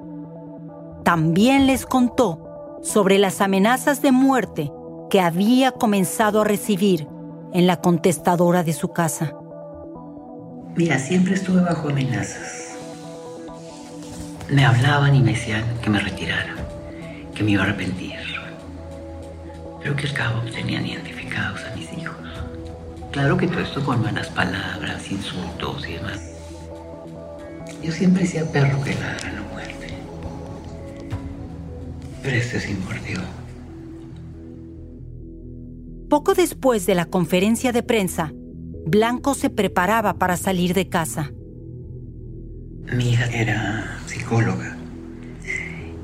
También 1.04 1.68
les 1.68 1.86
contó 1.86 2.80
sobre 2.82 3.20
las 3.20 3.40
amenazas 3.40 4.02
de 4.02 4.10
muerte 4.10 4.72
que 5.08 5.20
había 5.20 5.70
comenzado 5.70 6.40
a 6.40 6.44
recibir 6.44 7.06
en 7.52 7.68
la 7.68 7.80
contestadora 7.80 8.64
de 8.64 8.72
su 8.72 8.88
casa. 8.88 9.34
Mira, 10.74 10.98
siempre 10.98 11.34
estuve 11.34 11.60
bajo 11.60 11.88
amenazas. 11.88 12.76
Me 14.50 14.64
hablaban 14.64 15.14
y 15.14 15.20
me 15.20 15.30
decían 15.30 15.62
que 15.80 15.90
me 15.90 16.00
retirara, 16.00 16.56
que 17.36 17.44
me 17.44 17.52
iba 17.52 17.62
a 17.62 17.66
arrepentir. 17.66 18.16
Pero 19.80 19.94
que 19.94 20.08
al 20.08 20.12
cabo 20.12 20.40
tenían 20.52 20.84
identificados 20.84 21.60
a 21.64 21.76
mis. 21.76 21.85
Claro 23.16 23.38
que 23.38 23.46
todo 23.46 23.60
esto 23.60 23.82
con 23.82 24.02
malas 24.02 24.28
palabras, 24.28 25.10
insultos 25.10 25.88
y 25.88 25.94
demás. 25.94 26.20
Yo 27.82 27.90
siempre 27.90 28.24
decía 28.24 28.44
perro 28.52 28.78
que 28.84 28.94
ladra 28.94 29.32
no 29.32 29.42
muerte. 29.54 29.86
Pero 32.22 32.36
este 32.36 32.60
sí 32.60 32.76
mordió. 32.84 33.20
Poco 36.10 36.34
después 36.34 36.84
de 36.84 36.94
la 36.94 37.06
conferencia 37.06 37.72
de 37.72 37.82
prensa, 37.82 38.34
Blanco 38.84 39.32
se 39.32 39.48
preparaba 39.48 40.18
para 40.18 40.36
salir 40.36 40.74
de 40.74 40.90
casa. 40.90 41.32
Mi 42.92 43.12
hija 43.12 43.24
era 43.32 43.98
psicóloga 44.04 44.76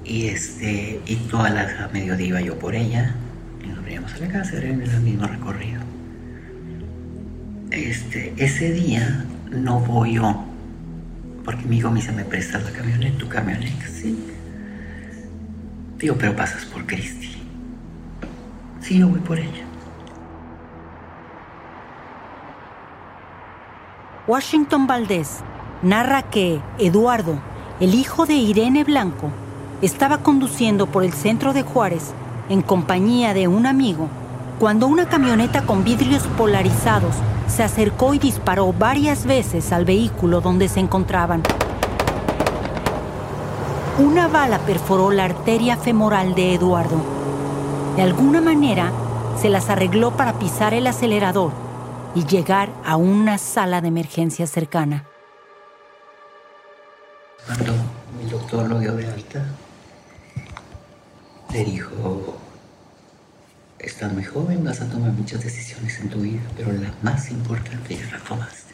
y 0.03 0.29
este 0.29 1.03
y 1.05 1.17
toda 1.17 1.51
la 1.51 1.91
mediodía 1.93 2.27
iba 2.29 2.41
yo 2.41 2.59
por 2.59 2.75
ella 2.75 3.15
y 3.63 3.67
nos 3.67 3.85
veníamos 3.85 4.15
a 4.15 4.19
la 4.19 4.29
casa, 4.29 4.57
era 4.57 4.69
en 4.69 4.81
el 4.81 5.01
mismo 5.03 5.27
recorrido. 5.27 5.92
Este, 7.73 8.35
ese 8.37 8.71
día 8.73 9.25
no 9.51 9.81
voy 9.81 10.15
yo 10.15 10.45
porque 11.45 11.65
mi 11.65 11.83
me 11.83 11.95
dice, 11.95 12.13
¿me 12.13 12.25
prestas 12.25 12.63
la 12.63 12.71
camioneta, 12.71 13.19
tu 13.19 13.29
camioneta? 13.29 13.87
Sí. 13.87 14.17
Digo, 15.99 16.17
pero 16.19 16.37
pasas 16.37 16.65
por 16.67 16.87
Cristi. 16.87 17.43
Sí, 18.81 18.99
yo 18.99 19.09
voy 19.09 19.21
por 19.21 19.39
ella. 19.39 19.65
Washington 24.27 24.87
Valdés 24.87 25.41
narra 25.83 26.23
que 26.23 26.61
Eduardo, 26.79 27.41
el 27.81 27.95
hijo 27.95 28.27
de 28.27 28.35
Irene 28.35 28.85
Blanco, 28.85 29.31
estaba 29.81 30.19
conduciendo 30.19 30.87
por 30.87 31.03
el 31.03 31.13
centro 31.13 31.53
de 31.53 31.63
Juárez 31.63 32.13
en 32.49 32.63
compañía 32.63 33.35
de 33.35 33.49
un 33.49 33.67
amigo 33.67 34.09
cuando 34.61 34.87
una 34.87 35.09
camioneta 35.09 35.63
con 35.63 35.83
vidrios 35.83 36.23
polarizados 36.39 37.17
se 37.53 37.63
acercó 37.63 38.15
y 38.15 38.19
disparó 38.19 38.73
varias 38.73 39.27
veces 39.27 39.73
al 39.73 39.85
vehículo 39.85 40.41
donde 40.41 40.69
se 40.69 40.81
encontraban. 40.81 41.43
Una 43.99 44.27
bala 44.27 44.59
perforó 44.61 45.11
la 45.11 45.27
arteria 45.27 45.77
femoral 45.77 46.35
de 46.35 46.55
Eduardo. 46.55 46.97
De 47.95 48.03
alguna 48.03 48.41
manera, 48.41 48.91
se 49.39 49.51
las 49.51 49.69
arregló 49.69 50.13
para 50.13 50.39
pisar 50.39 50.73
el 50.73 50.87
acelerador 50.87 51.53
y 52.15 52.25
llegar 52.25 52.71
a 52.87 52.97
una 52.97 53.37
sala 53.37 53.83
de 53.83 53.89
emergencia 53.89 54.47
cercana. 54.47 55.05
Cuando 57.47 57.73
mi 58.19 58.31
doctor 58.31 58.67
lo 58.67 58.79
dio 58.79 58.95
de 58.95 59.07
alta, 59.09 59.45
le 61.53 61.65
dijo, 61.65 62.39
estás 63.83 64.13
muy 64.13 64.25
joven, 64.25 64.65
vas 64.65 64.81
a 64.81 64.89
tomar 64.89 65.13
muchas 65.13 65.43
decisiones 65.43 65.99
en 66.01 66.09
tu 66.09 66.21
vida, 66.21 66.41
pero 66.57 66.73
la 66.73 66.95
más 67.03 67.31
importante 67.31 67.97
ya 67.97 68.11
la 68.11 68.19
tomaste. 68.25 68.73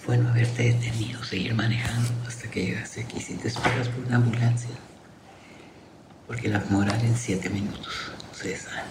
Fue 0.00 0.18
no 0.18 0.28
haberte 0.28 0.64
detenido, 0.64 1.22
seguir 1.24 1.54
manejando 1.54 2.10
hasta 2.26 2.50
que 2.50 2.66
llegaste 2.66 3.02
aquí 3.02 3.20
si 3.20 3.34
te 3.34 3.48
esperas 3.48 3.88
por 3.88 4.04
una 4.04 4.16
ambulancia. 4.16 4.70
Porque 6.26 6.48
la 6.48 6.62
moral 6.70 7.00
en 7.04 7.16
siete 7.16 7.48
minutos 7.50 8.12
se 8.32 8.48
desangra. 8.48 8.82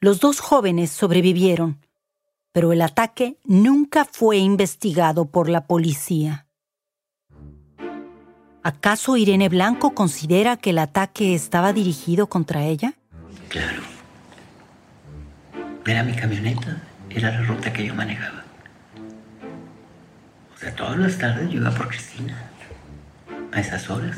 Los 0.00 0.20
dos 0.20 0.40
jóvenes 0.40 0.90
sobrevivieron, 0.90 1.80
pero 2.52 2.72
el 2.72 2.82
ataque 2.82 3.38
nunca 3.44 4.04
fue 4.04 4.36
investigado 4.36 5.26
por 5.26 5.48
la 5.48 5.66
policía. 5.66 6.43
¿Acaso 8.64 9.16
Irene 9.16 9.48
Blanco 9.48 9.94
considera 9.94 10.56
que 10.56 10.70
el 10.70 10.78
ataque 10.78 11.34
estaba 11.34 11.72
dirigido 11.72 12.26
contra 12.28 12.64
ella? 12.64 12.94
Claro. 13.48 13.82
Era 15.86 16.02
mi 16.02 16.14
camioneta, 16.14 16.82
era 17.10 17.30
la 17.30 17.42
ruta 17.42 17.72
que 17.72 17.86
yo 17.86 17.94
manejaba. 17.94 18.42
O 20.54 20.58
sea, 20.58 20.74
todas 20.74 20.98
las 20.98 21.18
tardes 21.18 21.50
yo 21.50 21.60
iba 21.60 21.70
por 21.70 21.88
Cristina. 21.88 22.36
A 23.52 23.60
esas 23.60 23.88
horas. 23.90 24.16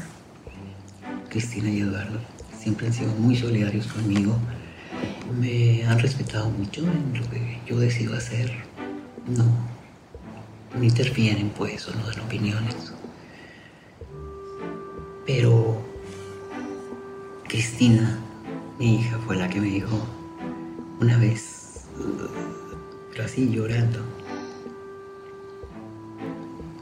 Cristina 1.28 1.68
y 1.68 1.80
Eduardo 1.80 2.20
siempre 2.56 2.86
han 2.86 2.92
sido 2.92 3.12
muy 3.14 3.36
solidarios 3.36 3.86
conmigo 3.88 4.38
me 5.38 5.84
han 5.84 5.98
respetado 5.98 6.50
mucho 6.50 6.82
en 6.82 7.20
lo 7.20 7.28
que 7.30 7.60
yo 7.66 7.78
decido 7.78 8.14
hacer. 8.14 8.52
No, 9.26 9.44
no 10.74 10.82
interfieren 10.82 11.50
pues 11.50 11.86
o 11.88 11.94
no 11.94 12.06
dan 12.06 12.20
opiniones. 12.20 12.92
Pero 15.26 15.76
Cristina, 17.48 18.18
mi 18.78 18.96
hija, 18.96 19.18
fue 19.26 19.36
la 19.36 19.48
que 19.48 19.60
me 19.60 19.66
dijo 19.66 19.96
una 21.00 21.18
vez, 21.18 21.86
pero 23.10 23.24
así 23.24 23.50
llorando, 23.50 23.98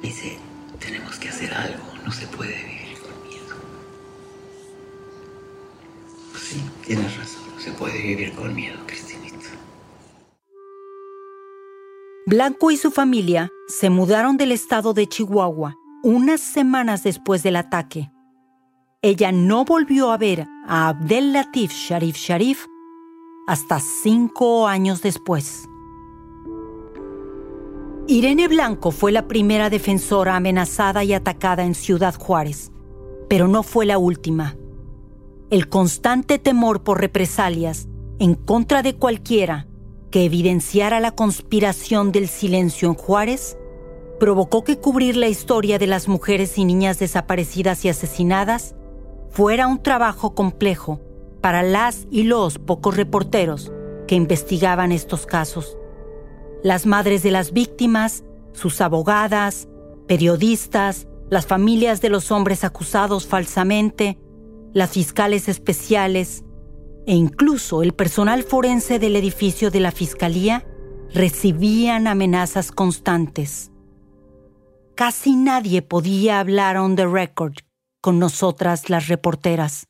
dice, 0.02 0.38
tenemos 0.78 1.18
que 1.18 1.30
hacer 1.30 1.52
algo, 1.54 1.84
no 2.04 2.12
se 2.12 2.26
puede 2.26 2.54
vivir 2.54 2.98
con 2.98 3.28
miedo. 3.28 3.56
Pues 6.32 6.42
sí, 6.44 6.62
tienes 6.86 7.16
razón 7.16 7.44
se 7.64 7.72
puede 7.72 7.98
vivir 8.02 8.34
con 8.34 8.54
miedo, 8.54 8.78
Cristinita. 8.86 9.48
Blanco 12.26 12.70
y 12.70 12.76
su 12.76 12.90
familia 12.90 13.50
se 13.68 13.88
mudaron 13.88 14.36
del 14.36 14.52
estado 14.52 14.92
de 14.92 15.06
Chihuahua 15.06 15.76
unas 16.02 16.40
semanas 16.40 17.02
después 17.02 17.42
del 17.42 17.56
ataque. 17.56 18.10
Ella 19.06 19.32
no 19.32 19.66
volvió 19.66 20.12
a 20.12 20.16
ver 20.16 20.46
a 20.66 20.88
Abdel 20.88 21.34
Latif 21.34 21.72
Sharif 21.72 22.16
Sharif 22.16 22.68
hasta 23.46 23.78
cinco 23.78 24.66
años 24.66 25.02
después. 25.02 25.68
Irene 28.06 28.48
Blanco 28.48 28.92
fue 28.92 29.12
la 29.12 29.28
primera 29.28 29.68
defensora 29.68 30.36
amenazada 30.36 31.04
y 31.04 31.12
atacada 31.12 31.64
en 31.64 31.74
Ciudad 31.74 32.14
Juárez, 32.14 32.72
pero 33.28 33.46
no 33.46 33.62
fue 33.62 33.84
la 33.84 33.98
última 33.98 34.56
el 35.50 35.68
constante 35.68 36.38
temor 36.38 36.82
por 36.82 36.98
represalias 36.98 37.88
en 38.18 38.34
contra 38.34 38.82
de 38.82 38.96
cualquiera 38.96 39.68
que 40.10 40.24
evidenciara 40.24 40.98
la 40.98 41.10
conspiración 41.10 42.10
del 42.10 42.26
silencio 42.26 42.88
en 42.88 42.94
Juárez 42.94 43.58
provocó 44.18 44.64
que 44.64 44.78
cubrir 44.78 45.14
la 45.14 45.28
historia 45.28 45.78
de 45.78 45.88
las 45.88 46.08
mujeres 46.08 46.56
y 46.56 46.64
niñas 46.64 46.98
desaparecidas 46.98 47.84
y 47.84 47.90
asesinadas 47.90 48.74
fuera 49.34 49.66
un 49.66 49.82
trabajo 49.82 50.32
complejo 50.36 51.00
para 51.40 51.64
las 51.64 52.06
y 52.08 52.22
los 52.22 52.60
pocos 52.60 52.96
reporteros 52.96 53.72
que 54.06 54.14
investigaban 54.14 54.92
estos 54.92 55.26
casos. 55.26 55.76
Las 56.62 56.86
madres 56.86 57.24
de 57.24 57.32
las 57.32 57.52
víctimas, 57.52 58.22
sus 58.52 58.80
abogadas, 58.80 59.66
periodistas, 60.06 61.08
las 61.30 61.46
familias 61.46 62.00
de 62.00 62.10
los 62.10 62.30
hombres 62.30 62.62
acusados 62.62 63.26
falsamente, 63.26 64.20
las 64.72 64.90
fiscales 64.92 65.48
especiales 65.48 66.44
e 67.04 67.16
incluso 67.16 67.82
el 67.82 67.92
personal 67.92 68.44
forense 68.44 69.00
del 69.00 69.16
edificio 69.16 69.72
de 69.72 69.80
la 69.80 69.90
Fiscalía 69.90 70.64
recibían 71.12 72.06
amenazas 72.06 72.70
constantes. 72.70 73.72
Casi 74.94 75.34
nadie 75.34 75.82
podía 75.82 76.38
hablar 76.38 76.76
on 76.76 76.94
the 76.94 77.06
record 77.06 77.63
con 78.04 78.18
nosotras 78.18 78.90
las 78.90 79.08
reporteras. 79.08 79.88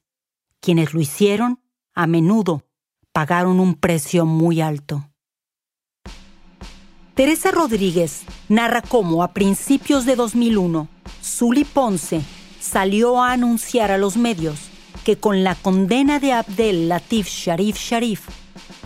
Quienes 0.60 0.94
lo 0.94 1.00
hicieron, 1.00 1.58
a 1.96 2.06
menudo, 2.06 2.62
pagaron 3.10 3.58
un 3.58 3.74
precio 3.74 4.24
muy 4.24 4.60
alto. 4.60 5.10
Teresa 7.16 7.50
Rodríguez 7.50 8.22
narra 8.48 8.82
cómo 8.82 9.24
a 9.24 9.32
principios 9.32 10.06
de 10.06 10.14
2001, 10.14 10.86
Zully 11.24 11.64
Ponce 11.64 12.20
salió 12.60 13.20
a 13.20 13.32
anunciar 13.32 13.90
a 13.90 13.98
los 13.98 14.16
medios 14.16 14.60
que 15.04 15.16
con 15.16 15.42
la 15.42 15.56
condena 15.56 16.20
de 16.20 16.34
Abdel 16.34 16.88
Latif 16.88 17.26
Sharif 17.26 17.76
Sharif 17.78 18.28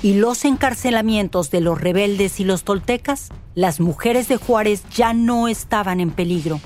y 0.02 0.14
los 0.14 0.46
encarcelamientos 0.46 1.50
de 1.50 1.60
los 1.60 1.78
rebeldes 1.78 2.40
y 2.40 2.44
los 2.44 2.64
toltecas, 2.64 3.28
las 3.54 3.78
mujeres 3.78 4.26
de 4.26 4.38
Juárez 4.38 4.84
ya 4.96 5.12
no 5.12 5.48
estaban 5.48 6.00
en 6.00 6.12
peligro. 6.12 6.62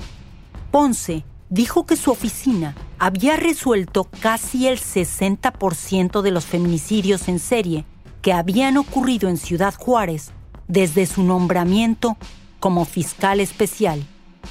Ponce 0.71 1.25
dijo 1.53 1.85
que 1.85 1.95
su 1.95 2.09
oficina 2.09 2.73
había 2.97 3.37
resuelto 3.37 4.05
casi 4.05 4.67
el 4.67 4.79
60% 4.79 6.23
de 6.23 6.31
los 6.31 6.45
feminicidios 6.45 7.27
en 7.27 7.37
serie 7.37 7.85
que 8.23 8.33
habían 8.33 8.75
ocurrido 8.77 9.29
en 9.29 9.37
Ciudad 9.37 9.75
Juárez 9.75 10.31
desde 10.67 11.05
su 11.05 11.21
nombramiento 11.21 12.17
como 12.59 12.85
fiscal 12.85 13.39
especial 13.39 14.03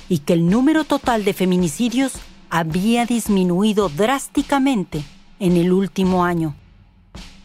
y 0.09 0.19
que 0.19 0.35
el 0.35 0.49
número 0.49 0.85
total 0.85 1.25
de 1.25 1.33
feminicidios 1.33 2.13
había 2.51 3.05
disminuido 3.05 3.89
drásticamente 3.89 5.03
en 5.41 5.57
el 5.57 5.73
último 5.73 6.25
año. 6.25 6.55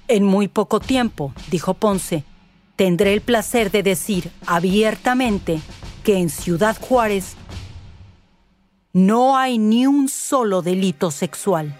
En 0.08 0.24
muy 0.24 0.48
poco 0.48 0.80
tiempo, 0.80 1.34
dijo 1.50 1.74
Ponce, 1.74 2.24
tendré 2.76 3.12
el 3.14 3.22
placer 3.22 3.72
de 3.72 3.82
decir 3.82 4.30
abiertamente 4.46 5.60
que 6.04 6.20
en 6.20 6.30
Ciudad 6.30 6.78
Juárez 6.80 7.36
no 8.98 9.38
hay 9.38 9.60
ni 9.60 9.86
un 9.86 10.10
solo 10.10 10.64
delito 10.64 11.12
sexual. 11.12 11.80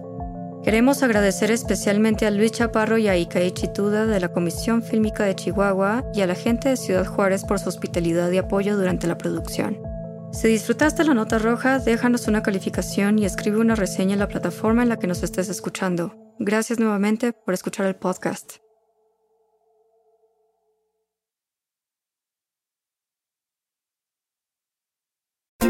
Queremos 0.63 1.01
agradecer 1.01 1.49
especialmente 1.49 2.27
a 2.27 2.31
Luis 2.31 2.51
Chaparro 2.51 2.99
y 2.99 3.07
a 3.07 3.17
Ikae 3.17 3.51
Chituda 3.51 4.05
de 4.05 4.19
la 4.19 4.31
Comisión 4.31 4.83
Fílmica 4.83 5.23
de 5.23 5.35
Chihuahua 5.35 6.05
y 6.13 6.21
a 6.21 6.27
la 6.27 6.35
gente 6.35 6.69
de 6.69 6.77
Ciudad 6.77 7.07
Juárez 7.07 7.43
por 7.43 7.57
su 7.59 7.67
hospitalidad 7.67 8.29
y 8.29 8.37
apoyo 8.37 8.77
durante 8.77 9.07
la 9.07 9.17
producción. 9.17 9.79
Si 10.31 10.47
disfrutaste 10.47 11.03
la 11.03 11.15
nota 11.15 11.39
roja, 11.39 11.79
déjanos 11.79 12.27
una 12.27 12.43
calificación 12.43 13.17
y 13.17 13.25
escribe 13.25 13.57
una 13.57 13.75
reseña 13.75 14.13
en 14.13 14.19
la 14.19 14.27
plataforma 14.27 14.83
en 14.83 14.89
la 14.89 14.99
que 14.99 15.07
nos 15.07 15.23
estés 15.23 15.49
escuchando. 15.49 16.15
Gracias 16.37 16.77
nuevamente 16.77 17.33
por 17.33 17.55
escuchar 17.55 17.87
el 17.87 17.95
podcast. 17.95 18.60